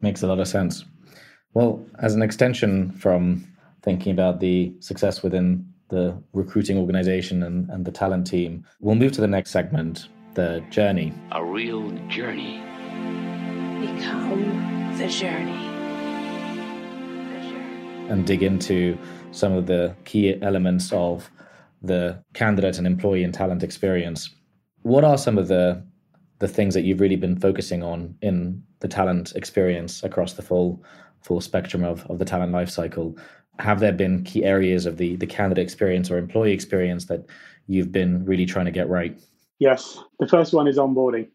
Makes 0.00 0.22
a 0.22 0.26
lot 0.26 0.40
of 0.40 0.48
sense. 0.48 0.84
Well, 1.54 1.84
as 2.00 2.14
an 2.14 2.22
extension 2.22 2.92
from 2.92 3.46
thinking 3.82 4.12
about 4.12 4.40
the 4.40 4.74
success 4.80 5.22
within 5.22 5.66
the 5.88 6.20
recruiting 6.32 6.76
organization 6.76 7.42
and, 7.42 7.70
and 7.70 7.84
the 7.84 7.92
talent 7.92 8.26
team, 8.26 8.66
we'll 8.80 8.96
move 8.96 9.12
to 9.12 9.20
the 9.20 9.26
next 9.26 9.50
segment 9.50 10.08
the 10.34 10.62
journey. 10.68 11.14
A 11.32 11.42
real 11.42 11.90
journey. 12.08 12.58
Become 13.80 14.98
the 14.98 15.08
journey. 15.08 15.65
And 18.08 18.26
dig 18.26 18.42
into 18.42 18.96
some 19.32 19.52
of 19.52 19.66
the 19.66 19.94
key 20.04 20.40
elements 20.42 20.92
of 20.92 21.30
the 21.82 22.22
candidate 22.34 22.78
and 22.78 22.86
employee 22.86 23.24
and 23.24 23.34
talent 23.34 23.62
experience. 23.62 24.30
What 24.82 25.04
are 25.04 25.18
some 25.18 25.38
of 25.38 25.48
the 25.48 25.82
the 26.38 26.48
things 26.48 26.74
that 26.74 26.82
you've 26.82 27.00
really 27.00 27.16
been 27.16 27.38
focusing 27.38 27.82
on 27.82 28.14
in 28.20 28.62
the 28.80 28.88
talent 28.88 29.32
experience 29.34 30.02
across 30.02 30.34
the 30.34 30.42
full 30.42 30.84
full 31.22 31.40
spectrum 31.40 31.82
of, 31.82 32.08
of 32.08 32.18
the 32.18 32.24
talent 32.24 32.52
lifecycle. 32.52 33.18
Have 33.58 33.80
there 33.80 33.92
been 33.92 34.22
key 34.22 34.44
areas 34.44 34.86
of 34.86 34.96
the, 34.96 35.16
the 35.16 35.26
candidate 35.26 35.64
experience 35.64 36.10
or 36.10 36.18
employee 36.18 36.52
experience 36.52 37.06
that 37.06 37.26
you've 37.66 37.90
been 37.90 38.24
really 38.24 38.46
trying 38.46 38.66
to 38.66 38.70
get 38.70 38.88
right? 38.88 39.18
Yes. 39.58 39.98
The 40.20 40.28
first 40.28 40.52
one 40.52 40.68
is 40.68 40.76
onboarding. 40.76 41.28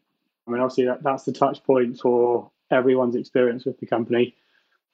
I 0.47 0.51
mean, 0.51 0.61
obviously, 0.61 0.85
that, 0.85 1.03
that's 1.03 1.23
the 1.23 1.33
touch 1.33 1.63
point 1.63 1.99
for 1.99 2.51
everyone's 2.71 3.15
experience 3.15 3.65
with 3.65 3.79
the 3.79 3.85
company. 3.85 4.35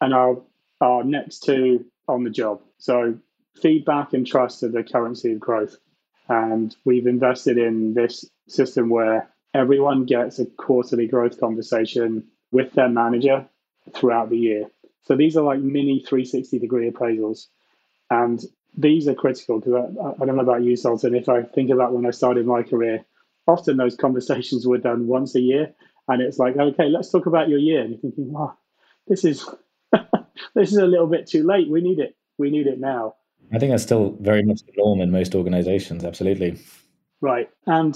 And 0.01 0.13
our, 0.13 0.41
our 0.81 1.03
next 1.03 1.39
to 1.45 1.85
on 2.07 2.23
the 2.23 2.29
job. 2.29 2.61
So, 2.77 3.17
feedback 3.61 4.13
and 4.13 4.25
trust 4.25 4.63
are 4.63 4.69
the 4.69 4.83
currency 4.83 5.33
of 5.33 5.39
growth. 5.39 5.77
And 6.29 6.75
we've 6.85 7.07
invested 7.07 7.57
in 7.57 7.93
this 7.93 8.25
system 8.47 8.89
where 8.89 9.29
everyone 9.53 10.05
gets 10.05 10.39
a 10.39 10.45
quarterly 10.45 11.07
growth 11.07 11.39
conversation 11.39 12.25
with 12.51 12.73
their 12.73 12.89
manager 12.89 13.47
throughout 13.93 14.29
the 14.29 14.37
year. 14.37 14.69
So 15.03 15.15
these 15.15 15.37
are 15.37 15.43
like 15.43 15.59
mini 15.59 15.99
360 15.99 16.59
degree 16.59 16.91
appraisals. 16.91 17.47
And 18.09 18.43
these 18.77 19.07
are 19.07 19.15
critical 19.15 19.59
because 19.59 19.73
I, 19.73 20.21
I, 20.21 20.25
don't 20.25 20.35
know 20.35 20.43
about 20.43 20.63
you, 20.63 20.75
Sultan. 20.75 21.15
If 21.15 21.29
I 21.29 21.43
think 21.43 21.69
about 21.69 21.93
when 21.93 22.05
I 22.05 22.11
started 22.11 22.45
my 22.45 22.63
career, 22.63 23.05
often 23.47 23.77
those 23.77 23.95
conversations 24.05 24.67
were 24.67 24.77
done 24.77 25.07
once 25.07 25.35
a 25.35 25.39
year. 25.39 25.73
And 26.07 26.21
it's 26.21 26.37
like, 26.37 26.55
okay, 26.57 26.89
let's 26.89 27.11
talk 27.11 27.25
about 27.25 27.49
your 27.49 27.59
year. 27.59 27.81
And 27.81 27.91
you're 27.91 27.99
thinking, 27.99 28.33
oh, 28.37 28.53
this 29.07 29.25
is 29.25 29.47
this 30.55 30.71
is 30.71 30.77
a 30.77 30.85
little 30.85 31.07
bit 31.07 31.27
too 31.27 31.45
late. 31.45 31.69
We 31.69 31.81
need 31.81 31.99
it. 31.99 32.15
We 32.37 32.49
need 32.49 32.67
it 32.67 32.79
now. 32.79 33.15
I 33.53 33.59
think 33.59 33.71
that's 33.71 33.83
still 33.83 34.17
very 34.19 34.43
much 34.43 34.61
the 34.63 34.73
norm 34.77 35.01
in 35.01 35.11
most 35.11 35.33
organizations. 35.33 36.03
Absolutely. 36.03 36.59
Right. 37.21 37.49
And 37.65 37.95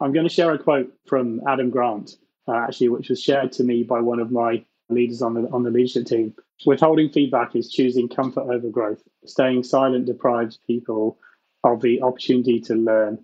I'm 0.00 0.12
going 0.12 0.26
to 0.26 0.32
share 0.32 0.52
a 0.52 0.58
quote 0.58 0.92
from 1.06 1.40
Adam 1.48 1.70
Grant, 1.70 2.12
uh, 2.48 2.56
actually, 2.56 2.88
which 2.90 3.08
was 3.08 3.20
shared 3.20 3.52
to 3.52 3.64
me 3.64 3.82
by 3.82 4.00
one 4.00 4.20
of 4.20 4.30
my 4.30 4.64
leaders 4.88 5.22
on 5.22 5.34
the 5.34 5.48
on 5.50 5.62
the 5.62 5.70
leadership 5.70 6.06
team. 6.06 6.34
Withholding 6.66 7.10
feedback 7.10 7.56
is 7.56 7.70
choosing 7.70 8.08
comfort 8.08 8.42
over 8.42 8.68
growth. 8.68 9.02
Staying 9.26 9.64
silent 9.64 10.06
deprives 10.06 10.58
people 10.66 11.18
of 11.64 11.80
the 11.80 12.02
opportunity 12.02 12.60
to 12.60 12.74
learn. 12.74 13.18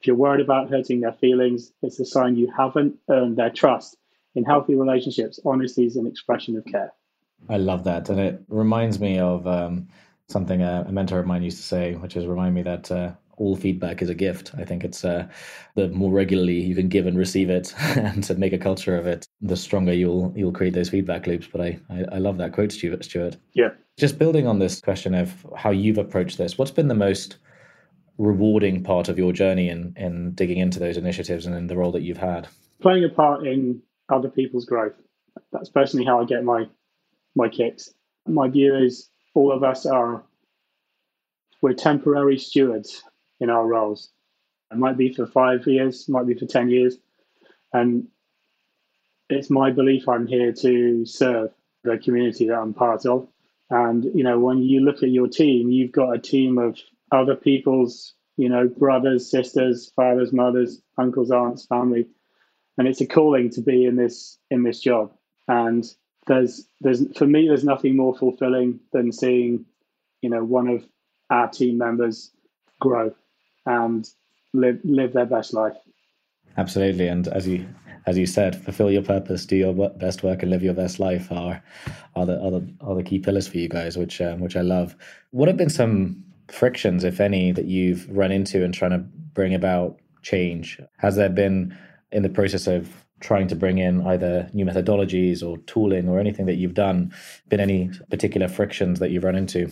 If 0.00 0.06
you're 0.06 0.16
worried 0.16 0.44
about 0.44 0.70
hurting 0.70 1.00
their 1.00 1.12
feelings, 1.12 1.72
it's 1.82 2.00
a 2.00 2.04
sign 2.04 2.36
you 2.36 2.52
haven't 2.56 2.96
earned 3.08 3.36
their 3.36 3.50
trust. 3.50 3.96
In 4.34 4.44
healthy 4.44 4.74
relationships, 4.74 5.40
honesty 5.44 5.86
is 5.86 5.96
an 5.96 6.06
expression 6.06 6.56
of 6.56 6.64
care. 6.66 6.92
I 7.48 7.56
love 7.58 7.84
that, 7.84 8.08
and 8.08 8.18
it 8.18 8.42
reminds 8.48 8.98
me 9.00 9.18
of 9.18 9.46
um, 9.46 9.88
something 10.28 10.62
a, 10.62 10.84
a, 10.88 10.92
mentor 10.92 11.18
of 11.18 11.26
mine 11.26 11.42
used 11.42 11.58
to 11.58 11.62
say, 11.62 11.94
which 11.94 12.16
is 12.16 12.26
remind 12.26 12.54
me 12.54 12.62
that 12.62 12.90
uh, 12.90 13.12
all 13.36 13.56
feedback 13.56 14.02
is 14.02 14.10
a 14.10 14.14
gift. 14.14 14.52
I 14.56 14.64
think 14.64 14.84
it's 14.84 15.04
uh, 15.04 15.28
the 15.74 15.88
more 15.88 16.10
regularly 16.10 16.60
you 16.60 16.74
can 16.74 16.88
give 16.88 17.06
and 17.06 17.16
receive 17.16 17.50
it, 17.50 17.74
and 17.96 18.22
to 18.24 18.34
make 18.34 18.52
a 18.52 18.58
culture 18.58 18.96
of 18.96 19.06
it, 19.06 19.26
the 19.40 19.56
stronger 19.56 19.92
you'll 19.92 20.32
you'll 20.36 20.52
create 20.52 20.74
those 20.74 20.90
feedback 20.90 21.26
loops. 21.26 21.46
But 21.50 21.60
I, 21.60 21.78
I, 21.90 22.04
I 22.12 22.18
love 22.18 22.38
that 22.38 22.52
quote, 22.52 22.72
Stuart. 22.72 23.04
Stuart. 23.04 23.36
Yeah. 23.54 23.70
Just 23.98 24.18
building 24.18 24.46
on 24.46 24.58
this 24.58 24.80
question 24.80 25.14
of 25.14 25.46
how 25.56 25.70
you've 25.70 25.98
approached 25.98 26.38
this, 26.38 26.58
what's 26.58 26.70
been 26.70 26.88
the 26.88 26.94
most 26.94 27.38
rewarding 28.18 28.82
part 28.82 29.08
of 29.08 29.18
your 29.18 29.32
journey 29.32 29.68
in 29.68 29.94
in 29.96 30.32
digging 30.32 30.58
into 30.58 30.78
those 30.78 30.96
initiatives 30.96 31.46
and 31.46 31.54
in 31.54 31.66
the 31.66 31.76
role 31.76 31.92
that 31.92 32.02
you've 32.02 32.18
had? 32.18 32.48
Playing 32.80 33.04
a 33.04 33.08
part 33.08 33.46
in 33.46 33.82
other 34.08 34.28
people's 34.28 34.64
growth. 34.64 34.94
That's 35.52 35.68
personally 35.68 36.06
how 36.06 36.20
I 36.20 36.24
get 36.24 36.44
my 36.44 36.66
my 37.36 37.48
kicks. 37.48 37.92
My 38.26 38.48
view 38.48 38.74
is 38.74 39.08
all 39.34 39.52
of 39.52 39.62
us 39.62 39.86
are 39.86 40.24
we're 41.62 41.74
temporary 41.74 42.38
stewards 42.38 43.02
in 43.40 43.50
our 43.50 43.66
roles. 43.66 44.10
It 44.70 44.78
might 44.78 44.96
be 44.96 45.12
for 45.12 45.26
five 45.26 45.66
years, 45.66 46.08
might 46.08 46.26
be 46.26 46.34
for 46.34 46.46
10 46.46 46.70
years. 46.70 46.98
And 47.72 48.08
it's 49.28 49.50
my 49.50 49.70
belief 49.70 50.08
I'm 50.08 50.26
here 50.26 50.52
to 50.52 51.04
serve 51.06 51.50
the 51.84 51.98
community 51.98 52.48
that 52.48 52.58
I'm 52.58 52.74
part 52.74 53.06
of. 53.06 53.28
And, 53.70 54.04
you 54.04 54.22
know, 54.22 54.38
when 54.38 54.58
you 54.58 54.80
look 54.80 55.02
at 55.02 55.10
your 55.10 55.28
team, 55.28 55.70
you've 55.70 55.92
got 55.92 56.14
a 56.14 56.18
team 56.18 56.58
of 56.58 56.78
other 57.10 57.34
people's, 57.34 58.14
you 58.36 58.48
know, 58.48 58.68
brothers, 58.68 59.30
sisters, 59.30 59.92
fathers, 59.96 60.32
mothers, 60.32 60.80
uncles, 60.98 61.30
aunts, 61.30 61.66
family. 61.66 62.06
And 62.78 62.86
it's 62.86 63.00
a 63.00 63.06
calling 63.06 63.50
to 63.50 63.62
be 63.62 63.84
in 63.86 63.96
this 63.96 64.38
in 64.50 64.62
this 64.62 64.80
job. 64.80 65.12
And 65.48 65.84
there's 66.26 66.68
there's 66.80 67.16
for 67.16 67.26
me 67.26 67.46
there's 67.48 67.64
nothing 67.64 67.96
more 67.96 68.16
fulfilling 68.16 68.80
than 68.92 69.12
seeing, 69.12 69.64
you 70.22 70.30
know, 70.30 70.44
one 70.44 70.68
of 70.68 70.84
our 71.30 71.48
team 71.48 71.78
members 71.78 72.30
grow 72.80 73.14
and 73.64 74.08
live 74.52 74.80
live 74.84 75.12
their 75.12 75.26
best 75.26 75.54
life. 75.54 75.76
Absolutely, 76.56 77.08
and 77.08 77.28
as 77.28 77.46
you 77.46 77.66
as 78.06 78.16
you 78.16 78.26
said, 78.26 78.54
fulfill 78.54 78.90
your 78.90 79.02
purpose, 79.02 79.46
do 79.46 79.56
your 79.56 79.90
best 79.90 80.22
work, 80.22 80.42
and 80.42 80.50
live 80.50 80.62
your 80.62 80.74
best 80.74 80.98
life 80.98 81.30
are 81.30 81.62
are 82.14 82.26
the 82.26 82.40
are 82.40 82.50
the, 82.52 82.74
are 82.80 82.94
the 82.94 83.02
key 83.02 83.18
pillars 83.18 83.48
for 83.48 83.58
you 83.58 83.68
guys, 83.68 83.96
which 83.96 84.20
um, 84.20 84.40
which 84.40 84.56
I 84.56 84.62
love. 84.62 84.96
What 85.30 85.48
have 85.48 85.56
been 85.56 85.70
some 85.70 86.24
frictions, 86.48 87.04
if 87.04 87.20
any, 87.20 87.52
that 87.52 87.66
you've 87.66 88.08
run 88.08 88.30
into 88.30 88.64
in 88.64 88.72
trying 88.72 88.92
to 88.92 88.98
bring 88.98 89.54
about 89.54 89.98
change? 90.22 90.80
Has 90.98 91.16
there 91.16 91.28
been 91.28 91.76
in 92.12 92.22
the 92.22 92.28
process 92.28 92.66
of 92.66 93.05
trying 93.20 93.48
to 93.48 93.56
bring 93.56 93.78
in 93.78 94.06
either 94.06 94.48
new 94.52 94.64
methodologies 94.64 95.42
or 95.42 95.58
tooling 95.58 96.08
or 96.08 96.18
anything 96.20 96.46
that 96.46 96.56
you've 96.56 96.74
done 96.74 97.12
been 97.48 97.60
any 97.60 97.90
particular 98.10 98.48
frictions 98.48 98.98
that 98.98 99.10
you've 99.10 99.24
run 99.24 99.36
into? 99.36 99.70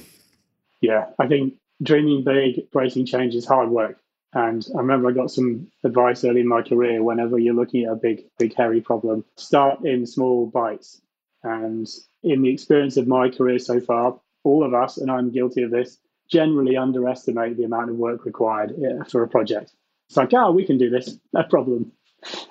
Yeah, 0.80 1.06
I 1.18 1.26
think 1.26 1.54
dreaming 1.82 2.24
big, 2.24 2.70
breaking 2.70 3.06
change 3.06 3.34
is 3.34 3.46
hard 3.46 3.70
work. 3.70 3.98
And 4.32 4.66
I 4.74 4.78
remember 4.78 5.08
I 5.08 5.12
got 5.12 5.30
some 5.30 5.68
advice 5.84 6.24
early 6.24 6.40
in 6.40 6.48
my 6.48 6.62
career 6.62 7.02
whenever 7.02 7.38
you're 7.38 7.54
looking 7.54 7.84
at 7.84 7.92
a 7.92 7.96
big, 7.96 8.24
big, 8.38 8.54
hairy 8.54 8.80
problem, 8.80 9.24
start 9.36 9.84
in 9.84 10.06
small 10.06 10.46
bites. 10.46 11.00
And 11.44 11.88
in 12.22 12.42
the 12.42 12.52
experience 12.52 12.96
of 12.96 13.06
my 13.06 13.28
career 13.28 13.58
so 13.58 13.80
far, 13.80 14.18
all 14.42 14.64
of 14.64 14.74
us, 14.74 14.98
and 14.98 15.10
I'm 15.10 15.30
guilty 15.30 15.62
of 15.62 15.70
this, 15.70 15.98
generally 16.28 16.76
underestimate 16.76 17.56
the 17.56 17.64
amount 17.64 17.90
of 17.90 17.96
work 17.96 18.24
required 18.24 18.74
for 19.08 19.22
a 19.22 19.28
project. 19.28 19.72
It's 20.08 20.16
like, 20.16 20.34
oh, 20.34 20.50
we 20.50 20.66
can 20.66 20.78
do 20.78 20.90
this, 20.90 21.16
no 21.32 21.44
problem. 21.44 21.92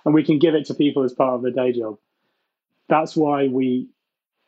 And 0.05 0.13
we 0.13 0.23
can 0.23 0.39
give 0.39 0.55
it 0.55 0.65
to 0.65 0.73
people 0.73 1.03
as 1.03 1.13
part 1.13 1.35
of 1.35 1.41
the 1.41 1.51
day 1.51 1.71
job. 1.71 1.97
That's 2.89 3.15
why 3.15 3.47
we 3.47 3.89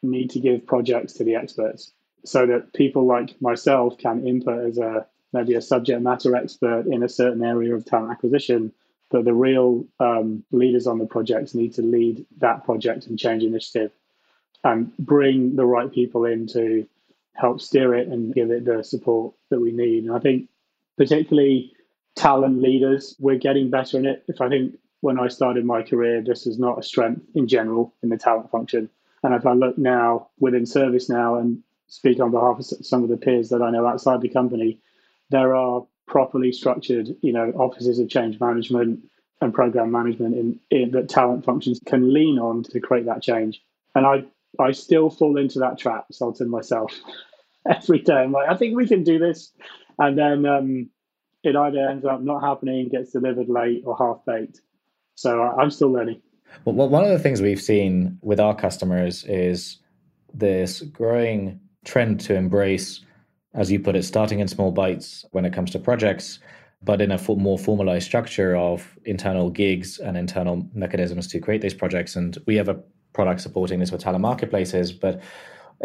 need 0.04 0.32
to 0.32 0.40
give 0.40 0.66
projects 0.66 1.14
to 1.14 1.24
the 1.24 1.36
experts 1.36 1.92
so 2.26 2.46
that 2.46 2.74
people 2.74 3.06
like 3.06 3.40
myself 3.42 3.98
can 3.98 4.28
input 4.28 4.66
as 4.66 4.78
a 4.78 5.06
maybe 5.34 5.54
a 5.54 5.62
subject 5.62 6.02
matter 6.02 6.36
expert 6.36 6.86
in 6.88 7.04
a 7.04 7.10
certain 7.10 7.44
area 7.44 7.76
of 7.76 7.86
talent 7.86 8.12
acquisition. 8.12 8.72
But 9.12 9.26
the 9.26 9.34
real 9.34 9.86
um, 10.00 10.44
leaders 10.52 10.88
on 10.88 10.98
the 10.98 11.06
projects 11.06 11.54
need 11.54 11.74
to 11.76 11.82
lead 11.82 12.26
that 12.38 12.64
project 12.64 13.08
and 13.08 13.20
change 13.20 13.44
initiative 13.44 13.92
and 14.64 14.96
bring 14.98 15.56
the 15.56 15.66
right 15.66 15.92
people 15.92 16.26
in 16.26 16.48
to 16.48 16.88
help 17.34 17.62
steer 17.62 17.94
it 17.94 18.08
and 18.08 18.34
give 18.34 18.50
it 18.50 18.66
the 18.66 18.84
support 18.84 19.36
that 19.50 19.60
we 19.60 19.72
need. 19.72 20.06
And 20.06 20.16
I 20.16 20.20
think, 20.20 20.50
particularly 20.98 21.74
talent 22.16 22.62
leaders, 22.62 23.16
we're 23.20 23.38
getting 23.38 23.70
better 23.70 23.98
in 23.98 24.06
it. 24.06 24.24
If 24.28 24.42
I 24.42 24.50
think 24.50 24.78
when 25.06 25.20
I 25.20 25.28
started 25.28 25.66
my 25.66 25.84
career, 25.84 26.20
this 26.20 26.48
was 26.48 26.58
not 26.58 26.80
a 26.80 26.84
strength 26.84 27.22
in 27.36 27.48
general 27.48 27.94
in 28.02 28.10
the 28.10 28.18
talent 28.18 28.50
function. 28.50 28.90
And 29.22 29.36
if 29.36 29.46
I 29.46 29.54
look 29.54 29.78
now 29.78 30.30
within 30.40 30.64
ServiceNow 30.64 31.40
and 31.40 31.62
speak 31.86 32.20
on 32.20 32.32
behalf 32.32 32.58
of 32.58 32.66
some 32.66 33.04
of 33.04 33.10
the 33.10 33.18
peers 33.18 33.50
that 33.50 33.62
I 33.62 33.70
know 33.70 33.86
outside 33.86 34.22
the 34.22 34.30
company, 34.30 34.80
there 35.30 35.56
are 35.56 35.86
properly 36.08 36.52
structured, 36.52 37.10
you 37.22 37.34
know, 37.34 37.52
offices 37.52 38.00
of 38.00 38.10
change 38.10 38.40
management 38.40 39.00
and 39.42 39.54
program 39.54 39.92
management 39.92 40.34
in, 40.34 40.60
in 40.72 40.90
that 40.94 41.08
talent 41.08 41.46
functions 41.46 41.80
can 41.86 42.12
lean 42.12 42.40
on 42.40 42.64
to 42.64 42.80
create 42.80 43.06
that 43.06 43.22
change. 43.22 43.62
And 43.94 44.08
I 44.08 44.26
I 44.58 44.72
still 44.72 45.12
fall 45.12 45.38
into 45.38 45.60
that 45.60 45.78
trap, 45.78 46.08
Sultan 46.12 46.50
myself, 46.50 46.92
every 47.70 48.00
day. 48.00 48.24
I'm 48.24 48.32
like, 48.32 48.50
I 48.50 48.56
think 48.56 48.76
we 48.76 48.88
can 48.88 49.04
do 49.04 49.20
this, 49.20 49.52
and 50.00 50.18
then 50.18 50.48
um, 50.48 50.90
it 51.44 51.56
either 51.56 51.88
ends 51.90 52.06
up 52.06 52.22
not 52.22 52.42
happening, 52.42 52.90
gets 52.90 53.12
delivered 53.12 53.50
late, 53.50 53.84
or 53.86 53.96
half 53.96 54.26
baked. 54.26 54.62
So 55.16 55.42
I'm 55.42 55.72
still 55.72 55.92
learning. 55.92 56.22
Well, 56.66 56.88
one 56.88 57.04
of 57.04 57.10
the 57.10 57.20
things 57.20 57.42
we've 57.42 57.62
seen 57.62 58.18
with 58.22 58.40
our 58.40 58.56
customers 58.56 59.24
is 59.26 59.80
this 60.34 60.82
growing 60.82 61.60
trend 61.86 62.20
to 62.22 62.36
embrace, 62.36 63.02
as 63.54 63.72
you 63.72 63.80
put 63.80 63.96
it, 63.96 64.04
starting 64.04 64.40
in 64.40 64.48
small 64.48 64.72
bites 64.72 65.26
when 65.32 65.46
it 65.46 65.54
comes 65.54 65.72
to 65.72 65.80
projects, 65.80 66.40
but 66.82 67.02
in 67.02 67.12
a 67.12 67.36
more 67.36 67.58
formalized 67.58 68.06
structure 68.06 68.56
of 68.56 68.98
internal 69.06 69.50
gigs 69.50 70.00
and 70.00 70.18
internal 70.18 70.68
mechanisms 70.74 71.28
to 71.28 71.40
create 71.40 71.62
these 71.62 71.74
projects. 71.74 72.16
And 72.16 72.38
we 72.46 72.56
have 72.56 72.70
a 72.70 72.80
product 73.14 73.42
supporting 73.42 73.80
this 73.80 73.92
with 73.92 74.02
talent 74.02 74.22
marketplaces, 74.22 74.92
but 74.92 75.22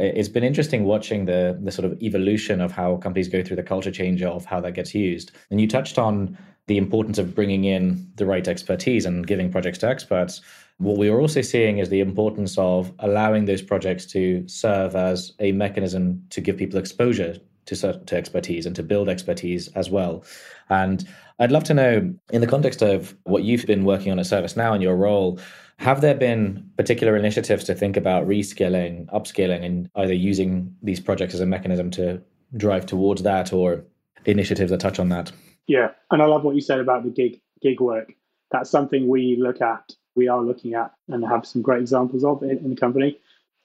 it's 0.00 0.28
been 0.28 0.44
interesting 0.44 0.84
watching 0.84 1.26
the 1.26 1.58
the 1.62 1.70
sort 1.70 1.84
of 1.84 2.00
evolution 2.02 2.60
of 2.60 2.72
how 2.72 2.96
companies 2.96 3.28
go 3.28 3.42
through 3.42 3.56
the 3.56 3.62
culture 3.62 3.90
change 3.90 4.22
of 4.22 4.44
how 4.44 4.60
that 4.60 4.72
gets 4.72 4.94
used. 4.94 5.32
And 5.50 5.60
you 5.60 5.68
touched 5.68 5.98
on 5.98 6.36
the 6.66 6.78
importance 6.78 7.18
of 7.18 7.34
bringing 7.34 7.64
in 7.64 8.10
the 8.16 8.24
right 8.24 8.46
expertise 8.46 9.04
and 9.04 9.26
giving 9.26 9.50
projects 9.50 9.78
to 9.78 9.88
experts. 9.88 10.40
What 10.78 10.98
we 10.98 11.08
are 11.08 11.20
also 11.20 11.42
seeing 11.42 11.78
is 11.78 11.88
the 11.88 12.00
importance 12.00 12.56
of 12.56 12.92
allowing 13.00 13.44
those 13.44 13.60
projects 13.60 14.06
to 14.12 14.46
serve 14.48 14.96
as 14.96 15.32
a 15.40 15.52
mechanism 15.52 16.24
to 16.30 16.40
give 16.40 16.56
people 16.56 16.78
exposure 16.78 17.36
to, 17.66 18.00
to 18.06 18.16
expertise 18.16 18.66
and 18.66 18.76
to 18.76 18.82
build 18.82 19.08
expertise 19.08 19.68
as 19.74 19.90
well. 19.90 20.24
And 20.68 21.06
I'd 21.38 21.52
love 21.52 21.64
to 21.64 21.74
know, 21.74 22.14
in 22.32 22.40
the 22.40 22.46
context 22.46 22.82
of 22.82 23.16
what 23.24 23.42
you've 23.42 23.66
been 23.66 23.84
working 23.84 24.12
on 24.12 24.18
at 24.18 24.26
ServiceNow 24.26 24.72
and 24.72 24.82
your 24.82 24.96
role, 24.96 25.40
have 25.80 26.02
there 26.02 26.14
been 26.14 26.70
particular 26.76 27.16
initiatives 27.16 27.64
to 27.64 27.74
think 27.74 27.96
about 27.96 28.28
reskilling, 28.28 29.06
upskilling, 29.14 29.64
and 29.64 29.88
either 29.96 30.12
using 30.12 30.76
these 30.82 31.00
projects 31.00 31.32
as 31.32 31.40
a 31.40 31.46
mechanism 31.46 31.90
to 31.92 32.20
drive 32.58 32.84
towards 32.84 33.22
that 33.22 33.50
or 33.50 33.82
initiatives 34.26 34.70
that 34.70 34.78
touch 34.78 34.98
on 34.98 35.08
that? 35.08 35.32
Yeah, 35.66 35.88
and 36.10 36.20
I 36.20 36.26
love 36.26 36.44
what 36.44 36.54
you 36.54 36.60
said 36.60 36.80
about 36.80 37.04
the 37.04 37.10
gig 37.10 37.40
gig 37.62 37.80
work. 37.80 38.12
That's 38.50 38.68
something 38.68 39.08
we 39.08 39.38
look 39.40 39.62
at, 39.62 39.94
we 40.14 40.28
are 40.28 40.42
looking 40.42 40.74
at, 40.74 40.92
and 41.08 41.26
have 41.26 41.46
some 41.46 41.62
great 41.62 41.80
examples 41.80 42.24
of 42.24 42.42
in, 42.42 42.58
in 42.58 42.68
the 42.68 42.76
company. 42.76 43.18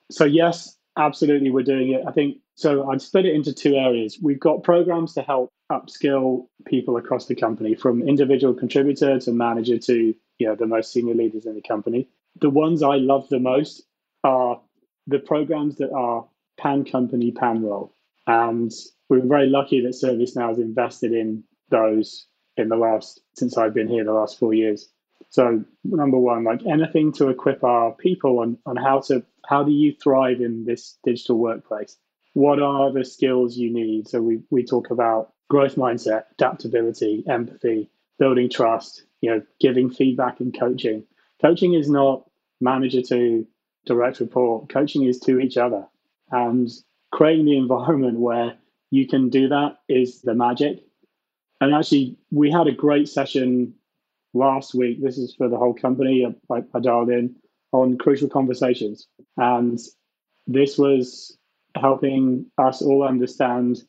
So 0.10 0.24
yes, 0.24 0.78
absolutely, 0.98 1.50
we're 1.50 1.64
doing 1.64 1.92
it. 1.92 2.04
I 2.08 2.14
think 2.14 2.38
so. 2.56 2.90
I'd 2.90 3.02
split 3.02 3.26
it 3.26 3.36
into 3.36 3.52
two 3.52 3.76
areas. 3.76 4.20
We've 4.24 4.40
got 4.40 4.64
programs 4.64 5.14
to 5.16 5.22
help 5.22 5.50
upskill 5.70 6.48
people 6.66 6.96
across 6.96 7.26
the 7.26 7.36
company, 7.36 7.76
from 7.76 8.08
individual 8.08 8.54
contributor 8.54 9.20
to 9.20 9.34
manager 9.34 9.78
to 9.80 10.16
you 10.40 10.48
know 10.48 10.56
the 10.56 10.68
most 10.68 10.92
senior 10.92 11.16
leaders 11.16 11.46
in 11.46 11.56
the 11.56 11.62
company. 11.62 12.10
The 12.42 12.50
ones 12.50 12.84
I 12.84 12.98
love 12.98 13.30
the 13.30 13.40
most 13.40 13.84
are 14.24 14.62
the 15.08 15.20
programs 15.20 15.78
that 15.78 15.92
are 15.92 16.28
pan 16.58 16.86
company, 16.86 17.32
pan 17.32 17.64
role. 17.64 17.94
And 18.28 18.72
we're 19.10 19.26
very 19.26 19.48
lucky 19.48 19.82
that 19.82 19.90
ServiceNow 19.90 20.50
has 20.50 20.60
invested 20.60 21.14
in 21.14 21.44
those 21.70 22.28
in 22.58 22.70
the 22.70 22.76
last 22.76 23.22
since 23.36 23.58
I've 23.58 23.74
been 23.74 23.88
here 23.88 24.04
the 24.04 24.14
last 24.14 24.40
four 24.40 24.54
years. 24.54 24.90
So 25.30 25.64
number 25.84 26.18
one, 26.18 26.44
like 26.44 26.66
anything 26.66 27.12
to 27.14 27.30
equip 27.30 27.64
our 27.64 27.92
people 27.94 28.40
on, 28.40 28.58
on 28.66 28.76
how 28.76 29.02
to 29.02 29.24
how 29.46 29.64
do 29.64 29.72
you 29.72 29.94
thrive 29.94 30.42
in 30.42 30.66
this 30.66 30.98
digital 31.04 31.38
workplace? 31.38 31.98
What 32.34 32.62
are 32.62 32.92
the 32.92 33.06
skills 33.06 33.58
you 33.58 33.72
need? 33.72 34.08
So 34.08 34.22
we 34.22 34.42
we 34.50 34.66
talk 34.66 34.90
about 34.92 35.34
growth 35.50 35.76
mindset, 35.76 36.24
adaptability, 36.34 37.24
empathy, 37.30 37.90
building 38.18 38.50
trust, 38.50 39.04
you 39.26 39.32
know, 39.32 39.42
giving 39.60 39.90
feedback 39.90 40.40
and 40.40 40.58
coaching. 40.58 41.04
Coaching 41.42 41.74
is 41.74 41.90
not 41.90 42.30
manager 42.62 43.02
to 43.02 43.48
direct 43.88 44.20
report. 44.20 44.70
Coaching 44.70 45.04
is 45.04 45.20
to 45.22 45.40
each 45.40 45.58
other. 45.58 45.88
And 46.32 46.70
creating 47.12 47.46
the 47.46 47.58
environment 47.58 48.20
where 48.20 48.56
you 48.92 49.08
can 49.08 49.30
do 49.30 49.48
that 49.48 49.80
is 49.90 50.22
the 50.22 50.36
magic. 50.36 50.84
And 51.60 51.74
actually, 51.74 52.18
we 52.32 52.52
had 52.52 52.68
a 52.68 52.72
great 52.72 53.10
session 53.10 53.74
last 54.36 54.76
week. 54.76 55.02
This 55.02 55.18
is 55.18 55.34
for 55.36 55.50
the 55.50 55.58
whole 55.58 55.74
company. 55.74 56.28
I, 56.52 56.64
I 56.74 56.80
dialed 56.80 57.10
in 57.10 57.36
on 57.72 57.98
crucial 57.98 58.30
conversations. 58.30 59.08
And 59.38 59.80
this 60.46 60.78
was 60.78 61.36
helping 61.76 62.46
us 62.60 62.84
all 62.84 63.04
understand 63.04 63.84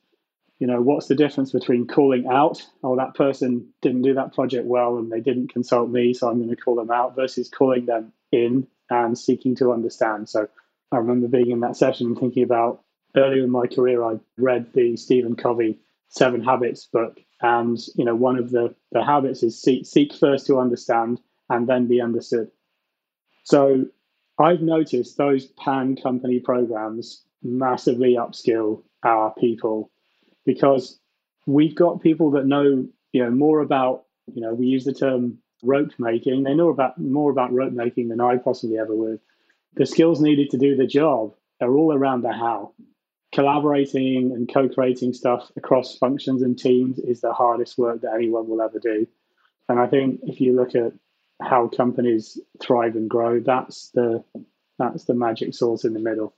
you 0.58 0.66
know 0.66 0.80
what's 0.80 1.06
the 1.06 1.14
difference 1.14 1.52
between 1.52 1.86
calling 1.86 2.26
out 2.26 2.62
oh 2.82 2.96
that 2.96 3.14
person 3.14 3.68
didn't 3.82 4.02
do 4.02 4.14
that 4.14 4.34
project 4.34 4.66
well 4.66 4.96
and 4.96 5.10
they 5.10 5.20
didn't 5.20 5.52
consult 5.52 5.90
me 5.90 6.14
so 6.14 6.28
i'm 6.28 6.38
going 6.38 6.48
to 6.48 6.56
call 6.56 6.76
them 6.76 6.90
out 6.90 7.14
versus 7.14 7.48
calling 7.48 7.86
them 7.86 8.12
in 8.32 8.66
and 8.88 9.18
seeking 9.18 9.56
to 9.56 9.72
understand. 9.72 10.28
So 10.28 10.48
i 10.92 10.96
remember 10.96 11.28
being 11.28 11.50
in 11.50 11.60
that 11.60 11.76
session 11.76 12.08
and 12.08 12.18
thinking 12.18 12.42
about 12.42 12.82
earlier 13.16 13.44
in 13.44 13.50
my 13.50 13.66
career 13.66 14.04
i 14.04 14.18
read 14.36 14.72
the 14.72 14.96
stephen 14.96 15.36
covey 15.36 15.78
seven 16.08 16.42
habits 16.42 16.86
book 16.86 17.18
and 17.40 17.78
you 17.94 18.04
know 18.04 18.14
one 18.14 18.36
of 18.36 18.50
the 18.50 18.74
the 18.92 19.04
habits 19.04 19.42
is 19.42 19.60
seek, 19.60 19.86
seek 19.86 20.14
first 20.14 20.46
to 20.46 20.58
understand 20.58 21.20
and 21.48 21.68
then 21.68 21.86
be 21.86 22.00
understood. 22.00 22.50
So 23.44 23.86
i've 24.38 24.62
noticed 24.62 25.16
those 25.16 25.46
pan 25.46 25.96
company 25.96 26.40
programs 26.40 27.24
massively 27.42 28.14
upskill 28.14 28.82
our 29.04 29.32
people 29.34 29.90
because 30.46 30.98
we've 31.44 31.74
got 31.74 32.00
people 32.00 32.30
that 32.32 32.46
know 32.46 32.86
you 33.12 33.22
know 33.22 33.30
more 33.30 33.60
about 33.60 34.04
you 34.32 34.40
know 34.40 34.54
we 34.54 34.66
use 34.66 34.84
the 34.84 34.94
term 34.94 35.38
rope 35.62 35.92
making. 35.98 36.44
They 36.44 36.54
know 36.54 36.70
about 36.70 36.98
more 36.98 37.30
about 37.30 37.52
rope 37.52 37.72
making 37.72 38.08
than 38.08 38.20
i 38.20 38.36
possibly 38.36 38.78
ever 38.78 38.94
would. 38.94 39.20
The 39.74 39.86
skills 39.86 40.20
needed 40.20 40.50
to 40.50 40.58
do 40.58 40.76
the 40.76 40.86
job 40.86 41.34
are 41.60 41.74
all 41.74 41.92
around 41.92 42.22
the 42.22 42.32
how. 42.32 42.72
Collaborating 43.32 44.32
and 44.32 44.50
co-creating 44.52 45.12
stuff 45.12 45.50
across 45.56 45.98
functions 45.98 46.42
and 46.42 46.58
teams 46.58 46.98
is 46.98 47.20
the 47.20 47.32
hardest 47.32 47.76
work 47.76 48.00
that 48.02 48.14
anyone 48.14 48.48
will 48.48 48.62
ever 48.62 48.78
do. 48.78 49.06
And 49.68 49.78
i 49.80 49.86
think 49.86 50.20
if 50.22 50.40
you 50.40 50.54
look 50.54 50.74
at 50.74 50.92
how 51.42 51.68
companies 51.68 52.40
thrive 52.62 52.96
and 52.96 53.10
grow 53.10 53.40
that's 53.40 53.90
the 53.90 54.24
that's 54.78 55.04
the 55.04 55.14
magic 55.14 55.54
sauce 55.54 55.84
in 55.84 55.92
the 55.94 56.00
middle. 56.00 56.34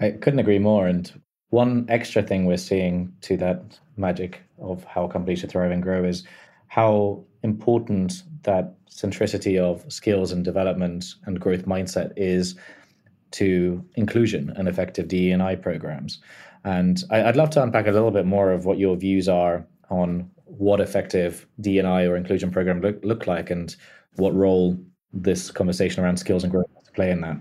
I 0.00 0.10
couldn't 0.10 0.38
agree 0.38 0.58
more. 0.58 0.86
And 0.86 1.10
one 1.54 1.86
extra 1.88 2.20
thing 2.20 2.46
we're 2.46 2.56
seeing 2.56 3.12
to 3.20 3.36
that 3.36 3.78
magic 3.96 4.42
of 4.58 4.82
how 4.82 5.06
companies 5.06 5.38
should 5.38 5.52
thrive 5.52 5.70
and 5.70 5.84
grow 5.84 6.02
is 6.02 6.24
how 6.66 7.22
important 7.44 8.24
that 8.42 8.74
centricity 8.90 9.56
of 9.56 9.84
skills 9.92 10.32
and 10.32 10.44
development 10.44 11.14
and 11.26 11.38
growth 11.38 11.64
mindset 11.64 12.12
is 12.16 12.56
to 13.30 13.84
inclusion 13.94 14.52
and 14.56 14.66
effective 14.66 15.06
DE&I 15.06 15.54
programs. 15.54 16.20
And 16.64 17.04
I'd 17.10 17.36
love 17.36 17.50
to 17.50 17.62
unpack 17.62 17.86
a 17.86 17.92
little 17.92 18.10
bit 18.10 18.26
more 18.26 18.50
of 18.50 18.64
what 18.64 18.78
your 18.78 18.96
views 18.96 19.28
are 19.28 19.64
on 19.90 20.28
what 20.46 20.80
effective 20.80 21.46
DE&I 21.60 22.02
or 22.02 22.16
inclusion 22.16 22.50
program 22.50 22.80
look, 22.80 22.98
look 23.04 23.28
like 23.28 23.50
and 23.50 23.76
what 24.16 24.34
role 24.34 24.76
this 25.12 25.52
conversation 25.52 26.02
around 26.02 26.16
skills 26.16 26.42
and 26.42 26.50
growth 26.50 26.66
play 26.94 27.12
in 27.12 27.20
that. 27.20 27.36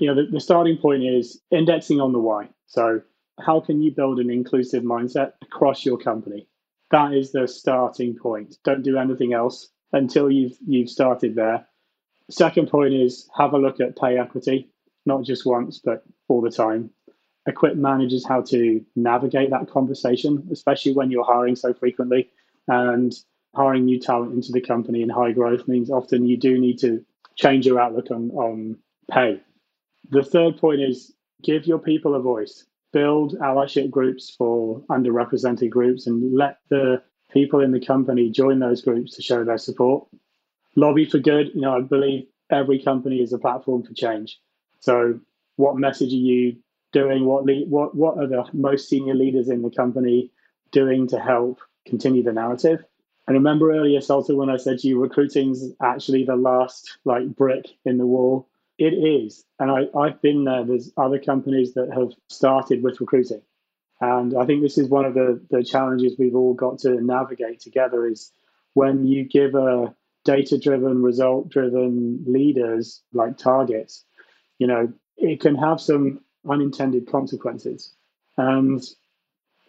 You 0.00 0.08
know, 0.08 0.14
the, 0.14 0.30
the 0.30 0.40
starting 0.40 0.76
point 0.76 1.02
is 1.02 1.40
indexing 1.50 1.98
on 1.98 2.12
the 2.12 2.18
why. 2.18 2.50
So 2.66 3.00
how 3.40 3.60
can 3.60 3.82
you 3.82 3.92
build 3.92 4.18
an 4.20 4.30
inclusive 4.30 4.82
mindset 4.82 5.32
across 5.42 5.84
your 5.84 5.98
company? 5.98 6.46
That 6.90 7.12
is 7.12 7.32
the 7.32 7.48
starting 7.48 8.14
point. 8.14 8.56
Don't 8.64 8.82
do 8.82 8.98
anything 8.98 9.32
else 9.32 9.68
until 9.92 10.30
you've 10.30 10.56
you've 10.66 10.90
started 10.90 11.34
there. 11.34 11.66
Second 12.30 12.68
point 12.68 12.94
is 12.94 13.28
have 13.36 13.52
a 13.52 13.58
look 13.58 13.80
at 13.80 13.98
pay 13.98 14.18
equity, 14.18 14.70
not 15.04 15.24
just 15.24 15.44
once, 15.44 15.80
but 15.82 16.04
all 16.28 16.40
the 16.40 16.50
time. 16.50 16.90
Equip 17.46 17.76
managers 17.76 18.26
how 18.26 18.40
to 18.42 18.84
navigate 18.96 19.50
that 19.50 19.68
conversation, 19.68 20.48
especially 20.50 20.92
when 20.92 21.10
you're 21.10 21.24
hiring 21.24 21.56
so 21.56 21.74
frequently. 21.74 22.30
And 22.66 23.12
hiring 23.54 23.84
new 23.84 24.00
talent 24.00 24.32
into 24.32 24.52
the 24.52 24.60
company 24.60 25.02
in 25.02 25.08
high 25.08 25.32
growth 25.32 25.68
means 25.68 25.90
often 25.90 26.26
you 26.26 26.36
do 26.36 26.58
need 26.58 26.78
to 26.78 27.04
change 27.36 27.66
your 27.66 27.80
outlook 27.80 28.10
on, 28.10 28.30
on 28.30 28.78
pay. 29.10 29.40
The 30.10 30.24
third 30.24 30.56
point 30.56 30.80
is 30.80 31.12
give 31.42 31.66
your 31.66 31.78
people 31.78 32.14
a 32.14 32.20
voice 32.20 32.64
build 32.94 33.36
allyship 33.40 33.90
groups 33.90 34.30
for 34.30 34.80
underrepresented 34.88 35.68
groups 35.68 36.06
and 36.06 36.32
let 36.32 36.58
the 36.70 37.02
people 37.32 37.60
in 37.60 37.72
the 37.72 37.84
company 37.84 38.30
join 38.30 38.60
those 38.60 38.80
groups 38.80 39.16
to 39.16 39.22
show 39.22 39.44
their 39.44 39.58
support. 39.58 40.06
Lobby 40.76 41.04
for 41.04 41.18
good, 41.18 41.50
you 41.54 41.60
know, 41.60 41.76
I 41.76 41.80
believe 41.80 42.28
every 42.50 42.80
company 42.82 43.20
is 43.20 43.32
a 43.32 43.38
platform 43.38 43.82
for 43.82 43.92
change. 43.92 44.38
So, 44.80 45.20
what 45.56 45.76
message 45.76 46.12
are 46.12 46.16
you 46.16 46.56
doing? 46.92 47.24
What 47.24 47.44
le- 47.44 47.66
what 47.66 47.94
what 47.94 48.16
are 48.18 48.26
the 48.26 48.44
most 48.52 48.88
senior 48.88 49.14
leaders 49.14 49.48
in 49.48 49.62
the 49.62 49.70
company 49.70 50.30
doing 50.70 51.08
to 51.08 51.18
help 51.18 51.60
continue 51.86 52.22
the 52.22 52.32
narrative? 52.32 52.84
And 53.26 53.34
remember 53.34 53.72
earlier, 53.72 54.00
Sultan, 54.00 54.36
when 54.36 54.50
I 54.50 54.56
said 54.56 54.78
to 54.80 54.88
you, 54.88 55.00
recruiting's 55.00 55.72
actually 55.82 56.24
the 56.24 56.36
last 56.36 56.98
like 57.04 57.26
brick 57.34 57.66
in 57.84 57.98
the 57.98 58.06
wall. 58.06 58.48
It 58.76 58.92
is, 58.92 59.44
and 59.58 59.70
I, 59.70 59.86
I've 59.96 60.20
been 60.20 60.44
there. 60.44 60.64
There's 60.64 60.92
other 60.96 61.18
companies 61.18 61.74
that 61.74 61.92
have 61.94 62.10
started 62.28 62.82
with 62.82 63.00
recruiting, 63.00 63.42
and 64.00 64.36
I 64.36 64.46
think 64.46 64.62
this 64.62 64.78
is 64.78 64.88
one 64.88 65.04
of 65.04 65.14
the 65.14 65.40
the 65.50 65.62
challenges 65.62 66.16
we've 66.18 66.34
all 66.34 66.54
got 66.54 66.80
to 66.80 67.00
navigate 67.00 67.60
together. 67.60 68.06
Is 68.06 68.32
when 68.72 69.06
you 69.06 69.24
give 69.24 69.54
a 69.54 69.94
data 70.24 70.58
driven, 70.58 71.02
result 71.02 71.50
driven 71.50 72.24
leaders 72.26 73.02
like 73.12 73.38
targets, 73.38 74.04
you 74.58 74.66
know, 74.66 74.92
it 75.16 75.40
can 75.40 75.54
have 75.54 75.80
some 75.80 76.20
unintended 76.48 77.10
consequences. 77.10 77.94
And 78.36 78.82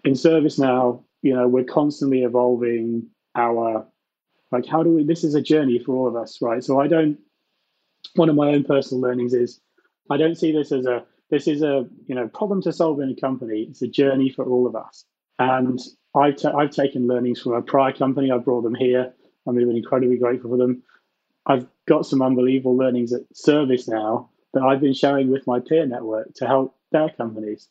in 0.03 0.13
ServiceNow, 0.13 1.03
you 1.21 1.35
know, 1.35 1.47
we're 1.47 1.63
constantly 1.63 2.23
evolving 2.23 3.07
our 3.35 3.85
like 4.51 4.65
how 4.65 4.83
do 4.83 4.91
we 4.91 5.03
this 5.03 5.23
is 5.23 5.35
a 5.35 5.41
journey 5.41 5.79
for 5.79 5.95
all 5.95 6.07
of 6.07 6.15
us, 6.15 6.41
right? 6.41 6.63
So 6.63 6.79
I 6.79 6.87
don't 6.87 7.19
one 8.15 8.29
of 8.29 8.35
my 8.35 8.49
own 8.49 8.63
personal 8.63 9.01
learnings 9.01 9.33
is 9.33 9.59
I 10.09 10.17
don't 10.17 10.35
see 10.35 10.51
this 10.51 10.71
as 10.71 10.85
a 10.85 11.03
this 11.29 11.47
is 11.47 11.61
a 11.61 11.87
you 12.07 12.15
know 12.15 12.27
problem 12.27 12.61
to 12.63 12.73
solve 12.73 12.99
in 12.99 13.09
a 13.09 13.15
company. 13.15 13.67
It's 13.69 13.81
a 13.81 13.87
journey 13.87 14.29
for 14.29 14.45
all 14.45 14.67
of 14.67 14.75
us. 14.75 15.05
And 15.39 15.79
I've, 16.15 16.37
ta- 16.37 16.57
I've 16.57 16.71
taken 16.71 17.07
learnings 17.07 17.41
from 17.41 17.53
a 17.53 17.61
prior 17.61 17.91
company. 17.91 18.31
I've 18.31 18.45
brought 18.45 18.61
them 18.61 18.75
here. 18.75 19.13
I'm 19.47 19.59
even 19.59 19.75
incredibly 19.75 20.17
grateful 20.17 20.51
for 20.51 20.57
them. 20.57 20.83
I've 21.45 21.67
got 21.87 22.05
some 22.05 22.21
unbelievable 22.21 22.77
learnings 22.77 23.13
at 23.13 23.21
ServiceNow 23.33 24.29
that 24.53 24.63
I've 24.63 24.81
been 24.81 24.93
sharing 24.93 25.29
with 25.29 25.45
my 25.45 25.59
peer 25.59 25.85
network 25.85 26.33
to 26.35 26.47
help 26.47 26.75
their 26.91 27.09
companies. 27.09 27.67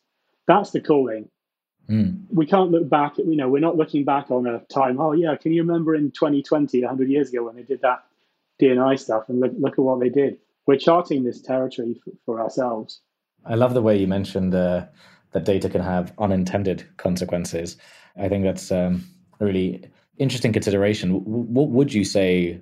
That's 0.47 0.70
the 0.70 0.81
calling. 0.81 1.29
Mm. 1.88 2.27
We 2.31 2.47
can't 2.47 2.70
look 2.70 2.88
back. 2.88 3.18
At, 3.18 3.27
you 3.27 3.37
know, 3.37 3.49
we're 3.49 3.61
not 3.61 3.77
looking 3.77 4.05
back 4.05 4.31
on 4.31 4.47
a 4.47 4.61
time. 4.73 5.01
Oh 5.01 5.12
yeah, 5.12 5.37
can 5.37 5.53
you 5.53 5.62
remember 5.62 5.94
in 5.94 6.11
2020, 6.11 6.83
100 6.83 7.09
years 7.09 7.31
ago, 7.31 7.44
when 7.44 7.57
they 7.57 7.62
did 7.62 7.81
that 7.83 8.05
DNI 8.61 8.99
stuff, 8.99 9.29
and 9.29 9.40
look, 9.40 9.53
look 9.59 9.73
at 9.73 9.79
what 9.79 10.01
they 10.01 10.09
did. 10.09 10.38
We're 10.67 10.77
charting 10.79 11.25
this 11.25 11.40
territory 11.40 12.01
for, 12.05 12.12
for 12.25 12.40
ourselves. 12.40 13.01
I 13.45 13.55
love 13.55 13.75
the 13.75 13.83
way 13.83 13.99
you 13.99 14.07
mentioned 14.07 14.55
uh, 14.55 14.87
that 15.33 15.45
data 15.45 15.69
can 15.69 15.83
have 15.83 16.12
unintended 16.19 16.85
consequences. 16.97 17.77
I 18.17 18.29
think 18.29 18.45
that's 18.45 18.71
um, 18.73 19.05
a 19.40 19.45
really 19.45 19.85
interesting 20.19 20.53
consideration. 20.53 21.11
What 21.25 21.69
would 21.71 21.93
you 21.93 22.05
say 22.05 22.61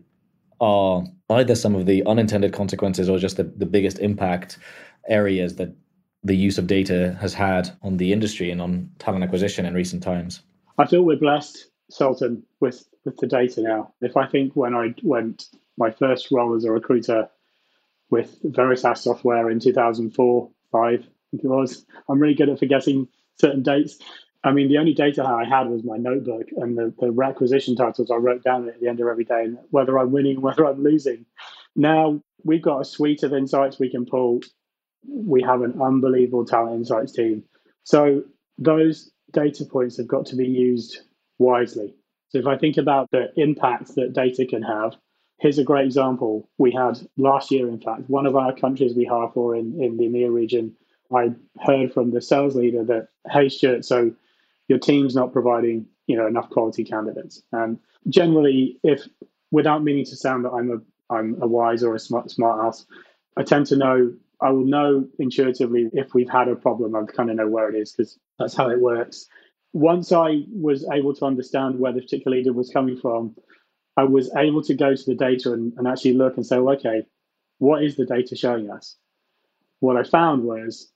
are 0.61 1.05
either 1.31 1.55
some 1.55 1.75
of 1.75 1.87
the 1.87 2.05
unintended 2.07 2.53
consequences 2.53 3.09
or 3.09 3.19
just 3.19 3.37
the, 3.37 3.45
the 3.45 3.67
biggest 3.67 3.99
impact 3.99 4.59
areas 5.09 5.57
that 5.57 5.75
the 6.25 6.37
use 6.37 6.57
of 6.57 6.67
data 6.67 7.17
has 7.21 7.35
had 7.35 7.71
on 7.83 7.97
the 7.97 8.13
industry 8.13 8.51
and 8.51 8.63
on 8.63 8.89
talent 8.99 9.25
acquisition 9.25 9.67
in 9.67 9.75
recent 9.75 10.03
times? 10.03 10.41
I 10.79 10.87
feel 10.87 11.03
we're 11.03 11.17
blessed, 11.17 11.67
Sultan, 11.91 12.43
with, 12.61 12.85
with 13.05 13.17
the 13.19 13.27
data 13.27 13.61
now. 13.61 13.93
If 14.01 14.17
I 14.17 14.27
think 14.27 14.55
when 14.55 14.75
I 14.75 14.95
went 15.03 15.47
my 15.83 15.91
first 15.91 16.31
role 16.31 16.55
as 16.55 16.65
a 16.65 16.71
recruiter 16.71 17.29
with 18.09 18.39
Veritas 18.45 19.03
software 19.03 19.51
in 19.51 19.59
2004, 19.59 20.51
five, 20.71 21.07
it 21.33 21.45
was, 21.45 21.85
I'm 22.09 22.21
really 22.21 22.35
good 22.35 22.51
at 22.51 22.59
forgetting 22.59 23.09
certain 23.41 23.63
dates. 23.63 23.99
I 24.45 24.53
mean, 24.53 24.69
the 24.69 24.79
only 24.79 24.95
data 24.95 25.25
I 25.25 25.45
had 25.45 25.69
was 25.69 25.83
my 25.83 25.97
notebook 25.97 26.49
and 26.57 26.77
the, 26.77 26.95
the 26.99 27.11
requisition 27.11 27.75
titles 27.75 28.11
I 28.11 28.17
wrote 28.17 28.45
down 28.45 28.69
at 28.69 28.81
the 28.81 28.89
end 28.89 29.01
of 29.01 29.09
every 29.09 29.25
day, 29.25 29.45
and 29.45 29.59
whether 29.71 29.99
I'm 29.99 30.13
winning, 30.13 30.41
whether 30.41 30.67
I'm 30.67 30.83
losing. 30.83 31.27
Now 31.75 32.21
we've 32.45 32.63
got 32.63 32.81
a 32.81 32.85
suite 32.85 33.23
of 33.23 33.33
insights 33.33 33.79
we 33.79 33.91
can 33.91 34.07
pull. 34.07 34.41
We 35.09 35.43
have 35.43 35.63
an 35.63 35.81
unbelievable 35.81 36.45
talent 36.45 36.77
insights 36.77 37.13
team. 37.13 37.45
So 37.85 38.23
those 38.59 39.11
data 39.33 39.65
points 39.65 39.97
have 39.97 40.07
got 40.07 40.27
to 40.27 40.37
be 40.37 40.47
used 40.47 41.01
wisely. 41.39 41.95
So 42.29 42.39
if 42.39 42.47
I 42.47 42.57
think 42.57 42.77
about 42.77 43.11
the 43.11 43.33
impact 43.37 43.95
that 43.97 44.13
data 44.13 44.47
can 44.47 44.63
have, 44.63 44.97
here's 45.43 45.59
a 45.59 45.65
great 45.65 45.85
example. 45.85 46.49
We 46.57 46.71
had 46.71 47.01
last 47.17 47.51
year, 47.51 47.69
in 47.69 47.81
fact, 47.81 48.09
one 48.09 48.27
of 48.27 48.37
our 48.37 48.55
countries 48.55 48.95
we 48.95 49.05
hire 49.05 49.29
for 49.35 49.57
in, 49.57 49.83
in 49.83 49.97
the 49.97 50.05
EMEA 50.05 50.33
region. 50.33 50.77
I 51.15 51.33
heard 51.61 51.93
from 51.93 52.13
the 52.13 52.23
sales 52.23 52.55
leader 52.55 52.85
that, 52.85 53.09
hey, 53.29 53.49
Stuart, 53.49 53.85
so 53.85 54.13
your 54.69 54.79
team's 54.79 55.15
not 55.17 55.33
providing 55.33 55.87
you 56.07 56.17
know 56.17 56.27
enough 56.27 56.49
quality 56.49 56.85
candidates. 56.85 57.43
And 57.53 57.79
generally, 58.09 58.79
if 58.83 59.07
without 59.51 59.83
meaning 59.83 60.05
to 60.07 60.17
sound 60.17 60.45
that 60.45 60.51
I'm 60.51 60.71
a 60.71 61.15
I'm 61.15 61.43
a 61.43 61.47
wise 61.47 61.83
or 61.83 61.95
a 61.95 61.99
smart 61.99 62.31
smart 62.31 62.65
ass, 62.65 62.87
I 63.37 63.43
tend 63.43 63.67
to 63.67 63.77
know 63.77 64.15
I 64.41 64.51
will 64.51 64.65
know 64.65 65.07
intuitively 65.19 65.91
if 65.93 66.15
we've 66.15 66.31
had 66.31 66.49
a 66.49 66.57
problem. 66.57 66.95
I 66.95 67.05
kind 67.05 67.31
of 67.31 67.37
know 67.37 67.49
where 67.49 67.69
it 67.69 67.77
is 67.77 67.93
because 67.93 68.19
that's 68.39 68.55
how 68.55 68.71
it 68.71 68.81
works. 68.81 69.27
Once 69.75 70.13
I 70.13 70.43
was 70.53 70.87
able 70.91 71.15
to 71.15 71.25
understand 71.25 71.79
where 71.79 71.93
the 71.93 72.01
particular 72.01 72.37
leader 72.37 72.53
was 72.53 72.71
coming 72.71 72.97
from, 72.97 73.35
I 73.97 74.05
was 74.05 74.35
able 74.37 74.63
to 74.63 74.75
go 74.75 74.95
to 74.95 75.05
the 75.05 75.15
data 75.15 75.53
and, 75.53 75.73
and 75.77 75.87
actually 75.87 76.15
look 76.15 76.37
and 76.37 76.47
say, 76.47 76.59
well, 76.59 76.77
okay, 76.77 77.07
what 77.59 77.83
is 77.83 77.97
the 77.97 78.07
data 78.07 78.37
showing 78.37 78.71
us? 78.71 78.97
What 79.81 79.97
I 79.97 80.03
found 80.03 80.45
was 80.45 80.91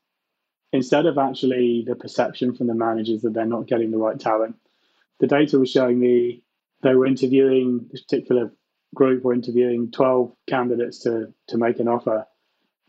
instead 0.73 1.07
of 1.07 1.19
actually 1.19 1.85
the 1.87 1.95
perception 1.95 2.55
from 2.55 2.67
the 2.67 2.75
managers 2.75 3.23
that 3.23 3.35
they're 3.35 3.47
not 3.47 3.67
getting 3.67 3.91
the 3.91 3.99
right 3.99 4.19
talent, 4.19 4.57
the 5.21 5.27
data 5.27 5.59
was 5.59 5.71
showing 5.71 5.99
me 5.99 6.43
they 6.83 6.95
were 6.95 7.07
interviewing 7.07 7.87
this 7.91 8.03
particular 8.03 8.53
group 8.95 9.23
were 9.23 9.35
interviewing 9.35 9.91
12 9.91 10.33
candidates 10.49 11.01
to 11.01 11.33
to 11.49 11.59
make 11.59 11.79
an 11.81 11.89
offer. 11.89 12.27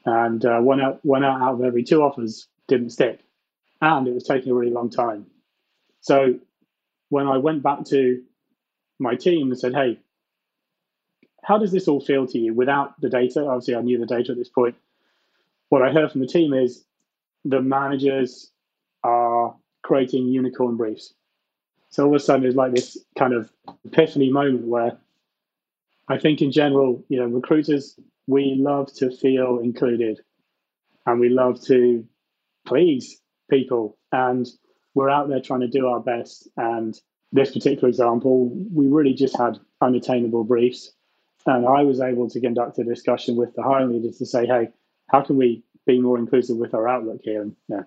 And 0.06 0.44
uh, 0.46 0.60
one 0.60 0.82
out 0.82 1.04
one 1.04 1.24
out, 1.24 1.42
out 1.42 1.54
of 1.56 1.64
every 1.64 1.84
two 1.84 2.02
offers 2.02 2.48
didn't 2.68 2.92
stick. 2.92 3.20
And 3.82 4.08
it 4.08 4.14
was 4.14 4.24
taking 4.24 4.52
a 4.52 4.56
really 4.56 4.72
long 4.72 4.90
time. 4.90 5.28
So 6.02 6.40
when 7.10 7.28
i 7.28 7.38
went 7.38 7.64
back 7.64 7.86
to 7.86 8.22
my 9.00 9.16
team 9.16 9.52
and 9.52 9.60
said 9.60 9.74
hey 9.74 10.00
how 11.44 11.58
does 11.58 11.72
this 11.72 11.88
all 11.88 12.02
feel 12.02 12.28
to 12.28 12.38
you 12.38 12.54
without 12.54 13.00
the 13.02 13.10
data 13.10 13.46
obviously 13.46 13.76
i 13.76 13.82
knew 13.82 13.98
the 13.98 14.06
data 14.06 14.32
at 14.32 14.38
this 14.38 14.50
point 14.50 14.76
what 15.70 15.82
i 15.82 15.92
heard 15.92 16.12
from 16.12 16.22
the 16.22 16.28
team 16.28 16.54
is 16.54 16.84
the 17.46 17.62
managers 17.62 18.52
are 19.04 19.56
creating 19.82 20.28
unicorn 20.28 20.76
briefs. 20.76 21.14
So 21.90 22.06
all 22.06 22.16
of 22.16 22.22
a 22.22 22.24
sudden, 22.24 22.44
there's 22.44 22.56
like 22.56 22.74
this 22.74 22.98
kind 23.18 23.34
of 23.34 23.50
epiphany 23.86 24.30
moment 24.30 24.68
where 24.68 24.98
I 26.10 26.18
think, 26.20 26.42
in 26.42 26.52
general, 26.52 27.04
you 27.10 27.20
know, 27.20 27.26
recruiters 27.26 27.98
we 28.28 28.56
love 28.58 28.94
to 28.96 29.10
feel 29.10 29.60
included, 29.60 30.20
and 31.06 31.20
we 31.20 31.30
love 31.30 31.64
to 31.66 32.06
please 32.66 33.22
people, 33.50 33.98
and 34.12 34.46
we're 34.94 35.10
out 35.10 35.30
there 35.30 35.40
trying 35.40 35.62
to 35.62 35.68
do 35.68 35.88
our 35.88 36.02
best. 36.02 36.50
And 36.58 37.00
this 37.32 37.52
particular 37.52 37.90
example, 37.90 38.50
we 38.74 38.88
really 38.88 39.14
just 39.14 39.38
had 39.38 39.60
unattainable 39.82 40.44
briefs, 40.44 40.92
and 41.46 41.66
I 41.66 41.84
was 41.84 42.02
able 42.02 42.30
to 42.30 42.40
conduct 42.40 42.80
a 42.80 42.84
discussion 42.84 43.36
with 43.36 43.54
the 43.56 43.64
hiring 43.64 43.92
leaders 43.92 44.18
to 44.18 44.26
say, 44.26 44.46
hey, 44.46 44.70
how 45.10 45.22
can 45.22 45.38
we 45.38 45.64
be 45.88 46.00
more 46.00 46.20
inclusive 46.20 46.58
with 46.58 46.74
our 46.74 46.88
outlook 46.88 47.22
here 47.24 47.42
and 47.42 47.56
yeah, 47.70 47.84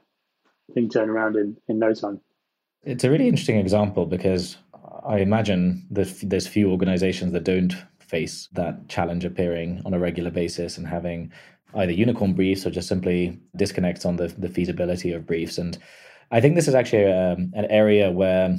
thing 0.74 0.88
turn 0.88 1.10
around 1.10 1.36
in, 1.36 1.56
in 1.68 1.78
no 1.78 1.94
time. 1.94 2.20
It's 2.82 3.04
a 3.04 3.10
really 3.10 3.28
interesting 3.28 3.58
example 3.58 4.06
because 4.06 4.56
I 5.06 5.18
imagine 5.18 5.86
there's 5.90 6.46
few 6.46 6.70
organizations 6.70 7.32
that 7.32 7.44
don't 7.44 7.74
face 7.98 8.48
that 8.52 8.88
challenge 8.88 9.24
appearing 9.24 9.82
on 9.84 9.94
a 9.94 9.98
regular 9.98 10.30
basis 10.30 10.78
and 10.78 10.86
having 10.86 11.30
either 11.74 11.92
unicorn 11.92 12.32
briefs 12.32 12.66
or 12.66 12.70
just 12.70 12.88
simply 12.88 13.38
disconnects 13.54 14.04
on 14.04 14.16
the, 14.16 14.28
the 14.28 14.48
feasibility 14.48 15.12
of 15.12 15.26
briefs. 15.26 15.58
And 15.58 15.78
I 16.30 16.40
think 16.40 16.54
this 16.54 16.66
is 16.66 16.74
actually 16.74 17.12
um, 17.12 17.52
an 17.54 17.66
area 17.66 18.10
where 18.10 18.56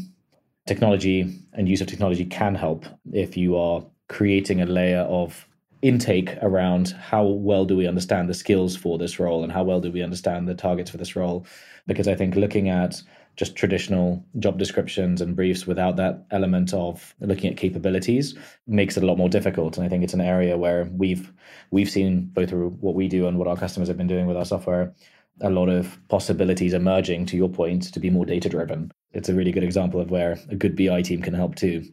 technology 0.68 1.40
and 1.54 1.68
use 1.68 1.82
of 1.82 1.88
technology 1.88 2.26
can 2.26 2.56
help 2.56 2.86
if 3.12 3.36
you 3.36 3.58
are 3.58 3.84
creating 4.10 4.62
a 4.62 4.66
layer 4.66 5.02
of 5.02 5.48
intake 5.82 6.38
around 6.42 6.90
how 6.90 7.26
well 7.26 7.66
do 7.66 7.76
we 7.76 7.88
understand 7.88 8.30
the 8.30 8.34
skills 8.34 8.76
for 8.76 8.98
this 8.98 9.20
role 9.20 9.44
and 9.44 9.52
how 9.52 9.64
well 9.64 9.82
do 9.82 9.92
we 9.92 10.04
understand 10.04 10.48
the 10.48 10.54
targets 10.54 10.92
for 10.92 10.98
this 10.98 11.16
role. 11.16 11.46
Because 11.88 12.08
i 12.08 12.16
think 12.16 12.36
looking 12.36 12.70
at 12.70 13.02
just 13.38 13.56
traditional 13.56 14.24
job 14.40 14.60
descriptions 14.60 15.22
and 15.22 15.36
briefs 15.36 15.66
without 15.66 15.96
that 15.96 16.26
element 16.32 16.74
of 16.74 17.16
looking 17.22 17.50
at 17.50 17.58
capabilities 17.58 18.36
makes 18.68 18.98
it 18.98 19.04
a 19.04 19.06
lot 19.06 19.18
more 19.18 19.30
difficult. 19.30 19.78
And 19.78 19.86
i 19.86 19.90
think 19.90 20.04
it's 20.04 20.14
an 20.14 20.22
area 20.22 20.58
where 20.58 20.88
we've 20.92 21.32
we've 21.72 21.90
seen 21.90 22.26
both 22.26 22.50
through 22.50 22.70
what 22.82 22.96
we 22.96 23.08
do 23.08 23.28
and 23.28 23.40
what 23.40 23.48
our 23.48 23.58
customers 23.58 23.88
have 23.88 23.98
been 23.98 24.08
doing 24.08 24.28
with 24.28 24.38
our 24.38 24.46
software 24.46 24.94
a 25.40 25.50
lot 25.50 25.70
of 25.70 25.98
possibilities 26.08 26.74
emerging 26.74 27.26
to 27.26 27.38
your 27.38 27.50
point 27.50 27.92
to 27.94 28.00
be 28.00 28.12
more 28.12 28.26
data 28.26 28.50
driven 28.50 28.92
it's 29.14 29.30
a 29.30 29.34
really 29.34 29.52
good 29.52 29.64
example 29.64 30.00
of 30.00 30.12
where 30.12 30.40
a 30.50 30.56
good 30.56 30.76
bi 30.76 31.02
team 31.02 31.22
can 31.22 31.34
help 31.34 31.56
too 31.56 31.84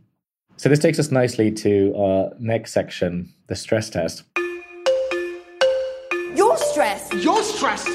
so 0.59 0.69
this 0.69 0.81
takes 0.81 0.99
us 0.99 1.13
nicely 1.13 1.53
to 1.53 1.95
our 1.97 2.33
next 2.41 2.73
section, 2.73 3.33
the 3.47 3.55
stress 3.55 3.89
test. 3.89 4.25
You're 6.35 6.57
stressed. 6.57 7.15
You're 7.15 7.45
stressed. 7.45 7.89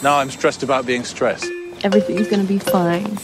Now 0.00 0.18
I'm 0.18 0.30
stressed 0.30 0.62
about 0.62 0.86
being 0.86 1.02
stressed. 1.02 1.50
everything's 1.82 2.28
going 2.28 2.40
to 2.40 2.46
be 2.46 2.60
fine. 2.60 3.18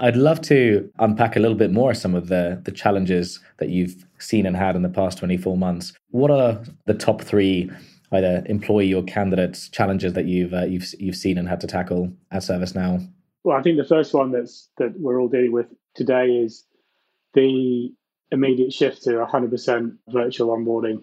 I'd 0.00 0.16
love 0.16 0.40
to 0.42 0.90
unpack 0.98 1.36
a 1.36 1.38
little 1.38 1.56
bit 1.56 1.70
more 1.70 1.94
some 1.94 2.16
of 2.16 2.26
the 2.26 2.60
the 2.64 2.72
challenges 2.72 3.38
that 3.58 3.68
you've 3.68 4.04
seen 4.18 4.46
and 4.46 4.56
had 4.56 4.74
in 4.74 4.82
the 4.82 4.88
past 4.88 5.18
24 5.18 5.56
months. 5.56 5.92
What 6.10 6.32
are 6.32 6.60
the 6.86 6.94
top 6.94 7.22
three 7.22 7.70
either 8.10 8.42
employee 8.46 8.92
or 8.92 9.04
candidates 9.04 9.68
challenges 9.68 10.14
that 10.14 10.24
you've 10.24 10.52
uh, 10.52 10.64
you've 10.64 10.92
you've 10.98 11.14
seen 11.14 11.38
and 11.38 11.48
had 11.48 11.60
to 11.60 11.68
tackle 11.68 12.12
at 12.32 12.42
ServiceNow? 12.42 13.08
Well, 13.44 13.56
I 13.56 13.62
think 13.62 13.76
the 13.76 13.84
first 13.84 14.14
one 14.14 14.30
that's 14.30 14.68
that 14.78 14.98
we're 14.98 15.20
all 15.20 15.28
dealing 15.28 15.52
with 15.52 15.66
today 15.94 16.36
is 16.36 16.64
the 17.34 17.92
immediate 18.30 18.72
shift 18.72 19.02
to 19.02 19.10
100% 19.10 19.96
virtual 20.08 20.56
onboarding. 20.56 21.02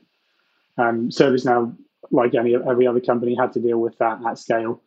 Um, 0.77 1.09
ServiceNow, 1.09 1.75
like 2.11 2.33
any 2.33 2.55
every 2.55 2.87
other 2.87 3.01
company, 3.01 3.35
had 3.35 3.53
to 3.53 3.59
deal 3.59 3.79
with 3.79 3.97
that 3.97 4.19
at 4.25 4.39
scale. 4.39 4.81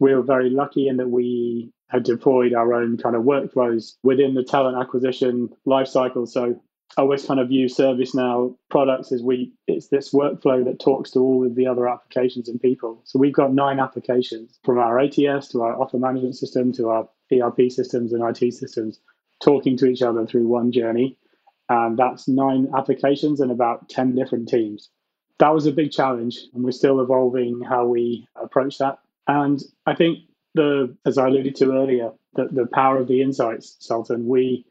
We 0.00 0.14
were 0.14 0.22
very 0.22 0.50
lucky 0.50 0.88
in 0.88 0.96
that 0.98 1.08
we 1.08 1.72
had 1.88 2.02
deployed 2.02 2.52
our 2.52 2.74
own 2.74 2.98
kind 2.98 3.16
of 3.16 3.22
workflows 3.22 3.94
within 4.02 4.34
the 4.34 4.44
talent 4.44 4.76
acquisition 4.76 5.50
lifecycle. 5.66 6.28
So 6.28 6.60
I 6.98 7.02
always 7.02 7.24
kind 7.24 7.38
of 7.38 7.46
view 7.46 7.66
ServiceNow 7.66 8.56
products 8.70 9.12
as 9.12 9.22
we 9.22 9.52
it's 9.68 9.86
this 9.86 10.12
workflow 10.12 10.64
that 10.64 10.80
talks 10.80 11.12
to 11.12 11.20
all 11.20 11.46
of 11.46 11.54
the 11.54 11.68
other 11.68 11.88
applications 11.88 12.48
and 12.48 12.60
people. 12.60 13.00
So 13.04 13.20
we've 13.20 13.32
got 13.32 13.54
nine 13.54 13.78
applications 13.78 14.58
from 14.64 14.78
our 14.78 14.98
ATS 14.98 15.46
to 15.50 15.62
our 15.62 15.80
offer 15.80 15.96
management 15.96 16.34
system 16.34 16.72
to 16.72 16.88
our 16.88 17.08
ERP 17.32 17.70
systems 17.70 18.12
and 18.12 18.24
IT 18.24 18.52
systems 18.52 18.98
talking 19.40 19.76
to 19.76 19.86
each 19.86 20.02
other 20.02 20.26
through 20.26 20.48
one 20.48 20.72
journey. 20.72 21.16
And 21.68 21.96
that's 21.96 22.26
nine 22.26 22.66
applications 22.76 23.38
and 23.38 23.52
about 23.52 23.88
10 23.88 24.16
different 24.16 24.48
teams. 24.48 24.90
That 25.38 25.54
was 25.54 25.66
a 25.66 25.72
big 25.72 25.92
challenge, 25.92 26.36
and 26.52 26.64
we're 26.64 26.72
still 26.72 27.00
evolving 27.00 27.60
how 27.60 27.86
we 27.86 28.26
approach 28.34 28.78
that. 28.78 28.98
And 29.28 29.62
I 29.86 29.94
think 29.94 30.18
the, 30.54 30.96
as 31.06 31.16
I 31.16 31.28
alluded 31.28 31.54
to 31.56 31.70
earlier, 31.70 32.10
the, 32.34 32.48
the 32.50 32.66
power 32.66 32.96
of 32.96 33.06
the 33.06 33.22
insights, 33.22 33.76
Sultan, 33.78 34.26
we 34.26 34.64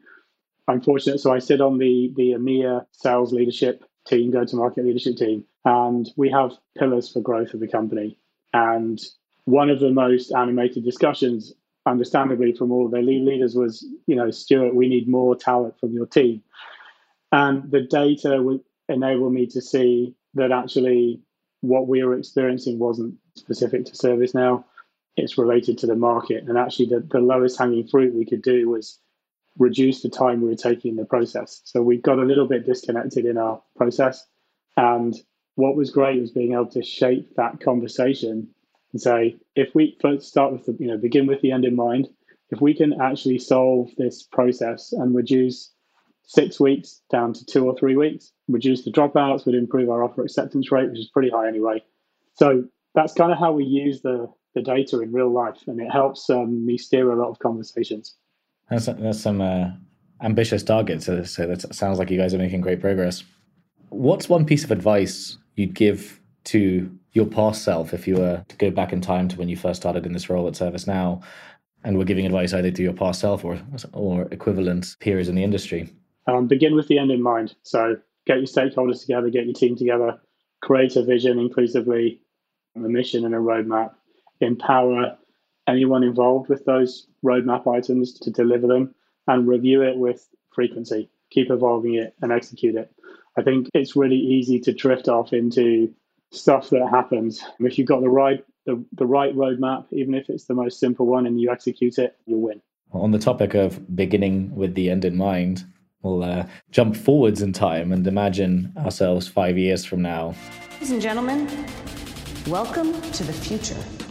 I'm 0.68 0.82
fortunate. 0.82 1.18
So 1.18 1.32
I 1.32 1.38
sit 1.38 1.60
on 1.60 1.78
the 1.78 2.12
the 2.14 2.32
EMEA 2.32 2.84
sales 2.92 3.32
leadership 3.32 3.84
team, 4.06 4.30
go 4.30 4.44
to 4.44 4.56
market 4.56 4.84
leadership 4.84 5.16
team, 5.16 5.44
and 5.64 6.08
we 6.16 6.30
have 6.30 6.52
pillars 6.76 7.10
for 7.10 7.20
growth 7.20 7.54
of 7.54 7.60
the 7.60 7.68
company. 7.68 8.18
And 8.52 9.00
one 9.46 9.70
of 9.70 9.80
the 9.80 9.90
most 9.90 10.30
animated 10.30 10.84
discussions, 10.84 11.54
understandably, 11.86 12.52
from 12.52 12.70
all 12.70 12.88
the 12.88 12.98
lead 12.98 13.24
leaders 13.24 13.54
was, 13.54 13.86
you 14.06 14.14
know, 14.14 14.30
Stuart, 14.30 14.74
we 14.74 14.88
need 14.88 15.08
more 15.08 15.34
talent 15.34 15.74
from 15.80 15.92
your 15.92 16.06
team. 16.06 16.42
And 17.32 17.70
the 17.70 17.80
data 17.80 18.42
would 18.42 18.60
enable 18.88 19.30
me 19.30 19.46
to 19.48 19.60
see 19.60 20.14
that 20.34 20.52
actually 20.52 21.20
what 21.60 21.88
we 21.88 22.02
were 22.04 22.16
experiencing 22.16 22.78
wasn't 22.78 23.14
specific 23.36 23.86
to 23.86 23.92
ServiceNow. 23.92 24.64
It's 25.16 25.38
related 25.38 25.78
to 25.78 25.86
the 25.86 25.96
market. 25.96 26.44
And 26.44 26.56
actually, 26.56 26.86
the, 26.86 27.00
the 27.00 27.20
lowest 27.20 27.58
hanging 27.58 27.88
fruit 27.88 28.14
we 28.14 28.26
could 28.26 28.42
do 28.42 28.68
was 28.68 28.98
reduce 29.58 30.02
the 30.02 30.08
time 30.08 30.40
we 30.40 30.48
were 30.48 30.54
taking 30.54 30.92
in 30.92 30.96
the 30.96 31.04
process. 31.04 31.60
So 31.64 31.82
we 31.82 31.98
got 31.98 32.18
a 32.18 32.24
little 32.24 32.46
bit 32.46 32.66
disconnected 32.66 33.26
in 33.26 33.36
our 33.36 33.60
process. 33.76 34.26
And 34.76 35.14
what 35.56 35.76
was 35.76 35.90
great 35.90 36.20
was 36.20 36.30
being 36.30 36.52
able 36.52 36.66
to 36.66 36.82
shape 36.82 37.34
that 37.36 37.60
conversation 37.60 38.48
and 38.92 39.00
say, 39.00 39.36
if 39.56 39.74
we 39.74 39.98
first 40.00 40.28
start 40.28 40.52
with 40.52 40.66
the, 40.66 40.76
you 40.78 40.86
know, 40.86 40.96
begin 40.96 41.26
with 41.26 41.40
the 41.40 41.52
end 41.52 41.64
in 41.64 41.74
mind, 41.74 42.08
if 42.50 42.60
we 42.60 42.74
can 42.74 43.00
actually 43.00 43.38
solve 43.38 43.90
this 43.98 44.22
process 44.22 44.92
and 44.92 45.14
reduce 45.14 45.72
six 46.22 46.60
weeks 46.60 47.00
down 47.10 47.32
to 47.32 47.44
two 47.44 47.66
or 47.66 47.76
three 47.76 47.96
weeks, 47.96 48.32
reduce 48.48 48.84
the 48.84 48.92
dropouts, 48.92 49.44
would 49.44 49.54
improve 49.54 49.90
our 49.90 50.04
offer 50.04 50.22
acceptance 50.22 50.70
rate, 50.70 50.90
which 50.90 51.00
is 51.00 51.10
pretty 51.10 51.30
high 51.30 51.48
anyway. 51.48 51.82
So 52.34 52.64
that's 52.94 53.14
kind 53.14 53.32
of 53.32 53.38
how 53.38 53.52
we 53.52 53.64
use 53.64 54.02
the, 54.02 54.30
the 54.54 54.62
data 54.62 55.00
in 55.00 55.12
real 55.12 55.30
life, 55.30 55.58
and 55.66 55.80
it 55.80 55.90
helps 55.90 56.30
um, 56.30 56.64
me 56.64 56.78
steer 56.78 57.10
a 57.10 57.16
lot 57.16 57.30
of 57.30 57.38
conversations. 57.38 58.14
That's, 58.70 58.86
that's 58.86 59.20
some 59.20 59.40
uh, 59.40 59.70
ambitious 60.22 60.62
targets. 60.62 61.06
So, 61.06 61.22
so 61.24 61.46
that 61.46 61.74
sounds 61.74 61.98
like 61.98 62.10
you 62.10 62.18
guys 62.18 62.34
are 62.34 62.38
making 62.38 62.60
great 62.60 62.80
progress. 62.80 63.24
What's 63.90 64.28
one 64.28 64.44
piece 64.44 64.64
of 64.64 64.70
advice 64.70 65.38
you'd 65.54 65.74
give 65.74 66.20
to 66.44 66.90
your 67.12 67.26
past 67.26 67.64
self 67.64 67.92
if 67.92 68.06
you 68.06 68.16
were 68.16 68.44
to 68.48 68.56
go 68.56 68.70
back 68.70 68.92
in 68.92 69.00
time 69.00 69.28
to 69.28 69.36
when 69.36 69.48
you 69.48 69.56
first 69.56 69.80
started 69.80 70.06
in 70.06 70.12
this 70.12 70.30
role 70.30 70.46
at 70.46 70.54
ServiceNow 70.54 71.22
and 71.84 71.96
were 71.96 72.04
giving 72.04 72.26
advice 72.26 72.52
either 72.52 72.70
to 72.70 72.82
your 72.82 72.92
past 72.92 73.20
self 73.20 73.44
or, 73.44 73.58
or 73.92 74.22
equivalent 74.30 74.96
peers 75.00 75.28
in 75.28 75.34
the 75.34 75.44
industry? 75.44 75.90
Um, 76.26 76.46
begin 76.46 76.74
with 76.74 76.88
the 76.88 76.98
end 76.98 77.10
in 77.10 77.22
mind. 77.22 77.54
So 77.62 77.96
get 78.26 78.36
your 78.36 78.46
stakeholders 78.46 79.00
together, 79.00 79.30
get 79.30 79.46
your 79.46 79.54
team 79.54 79.76
together, 79.76 80.20
create 80.62 80.96
a 80.96 81.02
vision 81.02 81.38
inclusively, 81.38 82.20
a 82.76 82.80
mission 82.80 83.24
and 83.24 83.34
a 83.34 83.38
roadmap, 83.38 83.92
empower 84.40 85.16
anyone 85.68 86.02
involved 86.02 86.48
with 86.48 86.64
those 86.64 87.06
roadmap 87.24 87.66
items 87.72 88.12
to 88.20 88.30
deliver 88.30 88.66
them 88.66 88.94
and 89.26 89.46
review 89.46 89.82
it 89.82 89.96
with 89.96 90.26
frequency, 90.50 91.10
keep 91.30 91.50
evolving 91.50 91.94
it 91.94 92.14
and 92.22 92.32
execute 92.32 92.74
it. 92.74 92.90
I 93.36 93.42
think 93.42 93.68
it's 93.74 93.94
really 93.94 94.16
easy 94.16 94.58
to 94.60 94.72
drift 94.72 95.06
off 95.08 95.32
into 95.32 95.94
stuff 96.32 96.70
that 96.70 96.88
happens. 96.90 97.44
If 97.60 97.78
you've 97.78 97.86
got 97.86 98.00
the 98.00 98.08
right 98.08 98.44
the, 98.66 98.84
the 98.92 99.06
right 99.06 99.34
roadmap, 99.34 99.86
even 99.92 100.14
if 100.14 100.28
it's 100.28 100.44
the 100.44 100.54
most 100.54 100.78
simple 100.78 101.06
one 101.06 101.26
and 101.26 101.40
you 101.40 101.50
execute 101.50 101.96
it, 101.98 102.18
you'll 102.26 102.42
win. 102.42 102.60
On 102.92 103.12
the 103.12 103.18
topic 103.18 103.54
of 103.54 103.96
beginning 103.96 104.54
with 104.54 104.74
the 104.74 104.90
end 104.90 105.06
in 105.06 105.16
mind, 105.16 105.64
we'll 106.02 106.22
uh, 106.22 106.46
jump 106.70 106.94
forwards 106.94 107.40
in 107.40 107.54
time 107.54 107.92
and 107.92 108.06
imagine 108.06 108.72
ourselves 108.76 109.26
five 109.26 109.56
years 109.56 109.86
from 109.86 110.02
now. 110.02 110.34
Ladies 110.74 110.90
and 110.90 111.00
gentlemen, 111.00 111.48
welcome 112.46 113.00
to 113.12 113.24
the 113.24 113.32
future. 113.32 114.07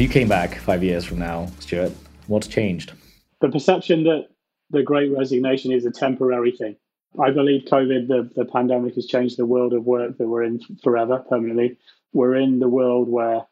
If 0.00 0.04
you 0.04 0.12
came 0.14 0.28
back 0.28 0.54
five 0.54 0.82
years 0.82 1.04
from 1.04 1.18
now, 1.18 1.48
Stuart, 1.58 1.92
what's 2.26 2.46
changed? 2.46 2.94
The 3.42 3.50
perception 3.50 4.04
that 4.04 4.28
the 4.70 4.82
great 4.82 5.14
resignation 5.14 5.72
is 5.72 5.84
a 5.84 5.90
temporary 5.90 6.52
thing. 6.52 6.76
I 7.22 7.32
believe 7.32 7.66
COVID, 7.70 8.08
the, 8.08 8.30
the 8.34 8.46
pandemic, 8.46 8.94
has 8.94 9.04
changed 9.04 9.36
the 9.36 9.44
world 9.44 9.74
of 9.74 9.84
work 9.84 10.16
that 10.16 10.26
we're 10.26 10.44
in 10.44 10.58
forever, 10.82 11.18
permanently. 11.28 11.76
We're 12.14 12.36
in 12.36 12.60
the 12.60 12.68
world 12.70 13.10
where 13.10 13.42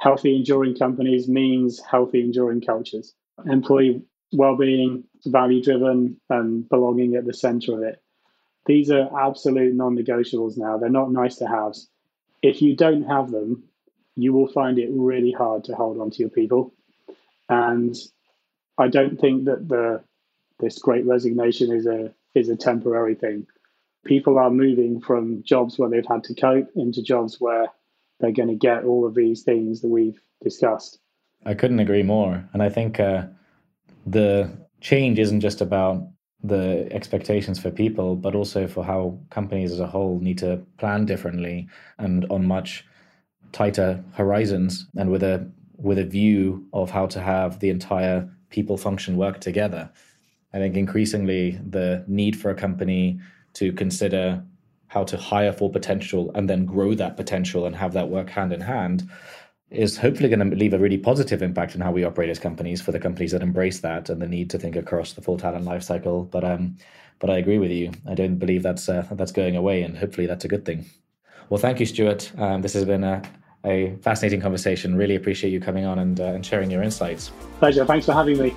healthy, 0.00 0.34
enduring 0.34 0.74
companies 0.74 1.28
means 1.28 1.80
healthy, 1.88 2.22
enduring 2.22 2.62
cultures. 2.62 3.14
Employee 3.46 4.02
well-being, 4.32 5.04
value-driven, 5.24 6.20
and 6.30 6.68
belonging 6.68 7.14
at 7.14 7.26
the 7.26 7.32
center 7.32 7.74
of 7.74 7.84
it. 7.84 8.02
These 8.66 8.90
are 8.90 9.08
absolute 9.16 9.76
non-negotiables 9.76 10.58
now. 10.58 10.78
They're 10.78 10.88
not 10.90 11.12
nice 11.12 11.36
to 11.36 11.46
haves. 11.46 11.88
If 12.42 12.60
you 12.60 12.74
don't 12.74 13.04
have 13.04 13.30
them, 13.30 13.69
you 14.16 14.32
will 14.32 14.48
find 14.48 14.78
it 14.78 14.88
really 14.92 15.32
hard 15.32 15.64
to 15.64 15.74
hold 15.74 16.00
on 16.00 16.10
to 16.10 16.18
your 16.18 16.30
people. 16.30 16.72
And 17.48 17.96
I 18.78 18.88
don't 18.88 19.20
think 19.20 19.44
that 19.44 19.68
the 19.68 20.02
this 20.58 20.78
great 20.78 21.06
resignation 21.06 21.72
is 21.72 21.86
a 21.86 22.12
is 22.34 22.48
a 22.48 22.56
temporary 22.56 23.14
thing. 23.14 23.46
People 24.04 24.38
are 24.38 24.50
moving 24.50 25.00
from 25.00 25.42
jobs 25.42 25.78
where 25.78 25.90
they've 25.90 26.06
had 26.06 26.24
to 26.24 26.34
cope 26.34 26.68
into 26.74 27.02
jobs 27.02 27.40
where 27.40 27.68
they're 28.18 28.32
going 28.32 28.48
to 28.48 28.54
get 28.54 28.84
all 28.84 29.06
of 29.06 29.14
these 29.14 29.42
things 29.42 29.80
that 29.80 29.88
we've 29.88 30.20
discussed. 30.42 30.98
I 31.44 31.54
couldn't 31.54 31.80
agree 31.80 32.02
more, 32.02 32.48
and 32.52 32.62
I 32.62 32.68
think 32.68 33.00
uh, 33.00 33.24
the 34.06 34.50
change 34.80 35.18
isn't 35.18 35.40
just 35.40 35.60
about 35.60 36.06
the 36.42 36.88
expectations 36.90 37.58
for 37.58 37.70
people, 37.70 38.16
but 38.16 38.34
also 38.34 38.66
for 38.66 38.84
how 38.84 39.18
companies 39.30 39.72
as 39.72 39.80
a 39.80 39.86
whole 39.86 40.18
need 40.20 40.38
to 40.38 40.62
plan 40.78 41.04
differently 41.04 41.68
and 41.98 42.26
on 42.30 42.46
much 42.46 42.84
tighter 43.52 44.02
horizons 44.14 44.86
and 44.96 45.10
with 45.10 45.22
a 45.22 45.50
with 45.76 45.98
a 45.98 46.04
view 46.04 46.66
of 46.72 46.90
how 46.90 47.06
to 47.06 47.20
have 47.20 47.58
the 47.60 47.70
entire 47.70 48.28
people 48.50 48.76
function 48.76 49.16
work 49.16 49.40
together. 49.40 49.90
I 50.52 50.58
think 50.58 50.76
increasingly 50.76 51.58
the 51.66 52.04
need 52.06 52.38
for 52.38 52.50
a 52.50 52.54
company 52.54 53.18
to 53.54 53.72
consider 53.72 54.44
how 54.88 55.04
to 55.04 55.16
hire 55.16 55.52
for 55.52 55.70
potential 55.70 56.32
and 56.34 56.50
then 56.50 56.66
grow 56.66 56.94
that 56.94 57.16
potential 57.16 57.64
and 57.64 57.76
have 57.76 57.92
that 57.92 58.08
work 58.08 58.28
hand 58.28 58.52
in 58.52 58.60
hand 58.60 59.08
is 59.70 59.96
hopefully 59.96 60.28
going 60.28 60.50
to 60.50 60.56
leave 60.56 60.74
a 60.74 60.78
really 60.78 60.98
positive 60.98 61.42
impact 61.42 61.76
on 61.76 61.80
how 61.80 61.92
we 61.92 62.02
operate 62.04 62.28
as 62.28 62.40
companies 62.40 62.82
for 62.82 62.90
the 62.90 62.98
companies 62.98 63.30
that 63.30 63.42
embrace 63.42 63.80
that 63.80 64.10
and 64.10 64.20
the 64.20 64.26
need 64.26 64.50
to 64.50 64.58
think 64.58 64.74
across 64.74 65.12
the 65.12 65.22
full 65.22 65.38
talent 65.38 65.64
lifecycle. 65.64 66.28
But 66.28 66.44
um, 66.44 66.76
but 67.20 67.30
I 67.30 67.36
agree 67.36 67.58
with 67.58 67.70
you. 67.70 67.92
I 68.08 68.14
don't 68.14 68.38
believe 68.38 68.62
that's 68.64 68.88
uh, 68.88 69.06
that's 69.12 69.30
going 69.30 69.54
away, 69.54 69.82
and 69.82 69.96
hopefully 69.96 70.26
that's 70.26 70.44
a 70.44 70.48
good 70.48 70.64
thing. 70.64 70.86
Well, 71.50 71.60
thank 71.60 71.78
you, 71.78 71.86
Stuart. 71.86 72.32
Um, 72.38 72.62
this 72.62 72.72
has 72.72 72.84
been 72.84 73.04
a, 73.04 73.22
a 73.64 73.94
fascinating 74.02 74.40
conversation. 74.40 74.96
Really 74.96 75.16
appreciate 75.16 75.50
you 75.50 75.60
coming 75.60 75.84
on 75.84 75.98
and, 75.98 76.20
uh, 76.20 76.24
and 76.24 76.44
sharing 76.44 76.70
your 76.70 76.82
insights. 76.82 77.32
Pleasure. 77.58 77.84
Thanks 77.84 78.06
for 78.06 78.12
having 78.12 78.38
me. 78.38 78.54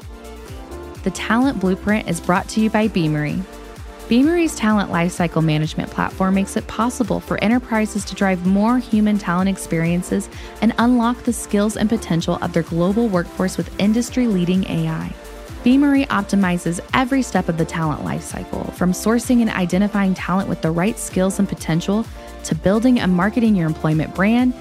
The 1.03 1.11
Talent 1.11 1.59
Blueprint 1.59 2.07
is 2.07 2.21
brought 2.21 2.47
to 2.49 2.61
you 2.61 2.69
by 2.69 2.87
Beamery. 2.87 3.43
Beamery's 4.07 4.55
talent 4.55 4.91
lifecycle 4.91 5.43
management 5.43 5.89
platform 5.89 6.35
makes 6.35 6.55
it 6.55 6.67
possible 6.67 7.19
for 7.19 7.41
enterprises 7.43 8.03
to 8.05 8.15
drive 8.15 8.45
more 8.45 8.77
human 8.77 9.17
talent 9.17 9.49
experiences 9.49 10.29
and 10.61 10.73
unlock 10.77 11.23
the 11.23 11.33
skills 11.33 11.77
and 11.77 11.89
potential 11.89 12.37
of 12.41 12.53
their 12.53 12.63
global 12.63 13.07
workforce 13.07 13.57
with 13.57 13.77
industry 13.79 14.27
leading 14.27 14.65
AI. 14.69 15.13
Beamery 15.63 16.05
optimizes 16.07 16.81
every 16.93 17.21
step 17.21 17.47
of 17.47 17.57
the 17.57 17.63
talent 17.63 18.01
lifecycle, 18.01 18.73
from 18.73 18.91
sourcing 18.91 19.39
and 19.39 19.49
identifying 19.49 20.13
talent 20.13 20.49
with 20.49 20.61
the 20.61 20.71
right 20.71 20.99
skills 20.99 21.39
and 21.39 21.47
potential 21.47 22.05
to 22.43 22.55
building 22.55 22.99
and 22.99 23.13
marketing 23.13 23.55
your 23.55 23.67
employment 23.67 24.13
brand 24.13 24.53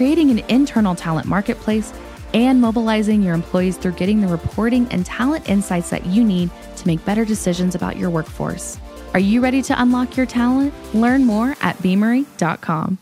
creating 0.00 0.30
an 0.30 0.38
internal 0.48 0.94
talent 0.94 1.26
marketplace, 1.26 1.92
and 2.32 2.58
mobilizing 2.58 3.22
your 3.22 3.34
employees 3.34 3.76
through 3.76 3.92
getting 3.92 4.22
the 4.22 4.26
reporting 4.26 4.88
and 4.90 5.04
talent 5.04 5.46
insights 5.46 5.90
that 5.90 6.06
you 6.06 6.24
need 6.24 6.48
to 6.74 6.86
make 6.86 7.04
better 7.04 7.22
decisions 7.22 7.74
about 7.74 7.98
your 7.98 8.08
workforce. 8.08 8.78
Are 9.12 9.20
you 9.20 9.42
ready 9.42 9.60
to 9.60 9.78
unlock 9.78 10.16
your 10.16 10.24
talent? 10.24 10.72
Learn 10.94 11.26
more 11.26 11.54
at 11.60 11.76
beamery.com. 11.82 12.96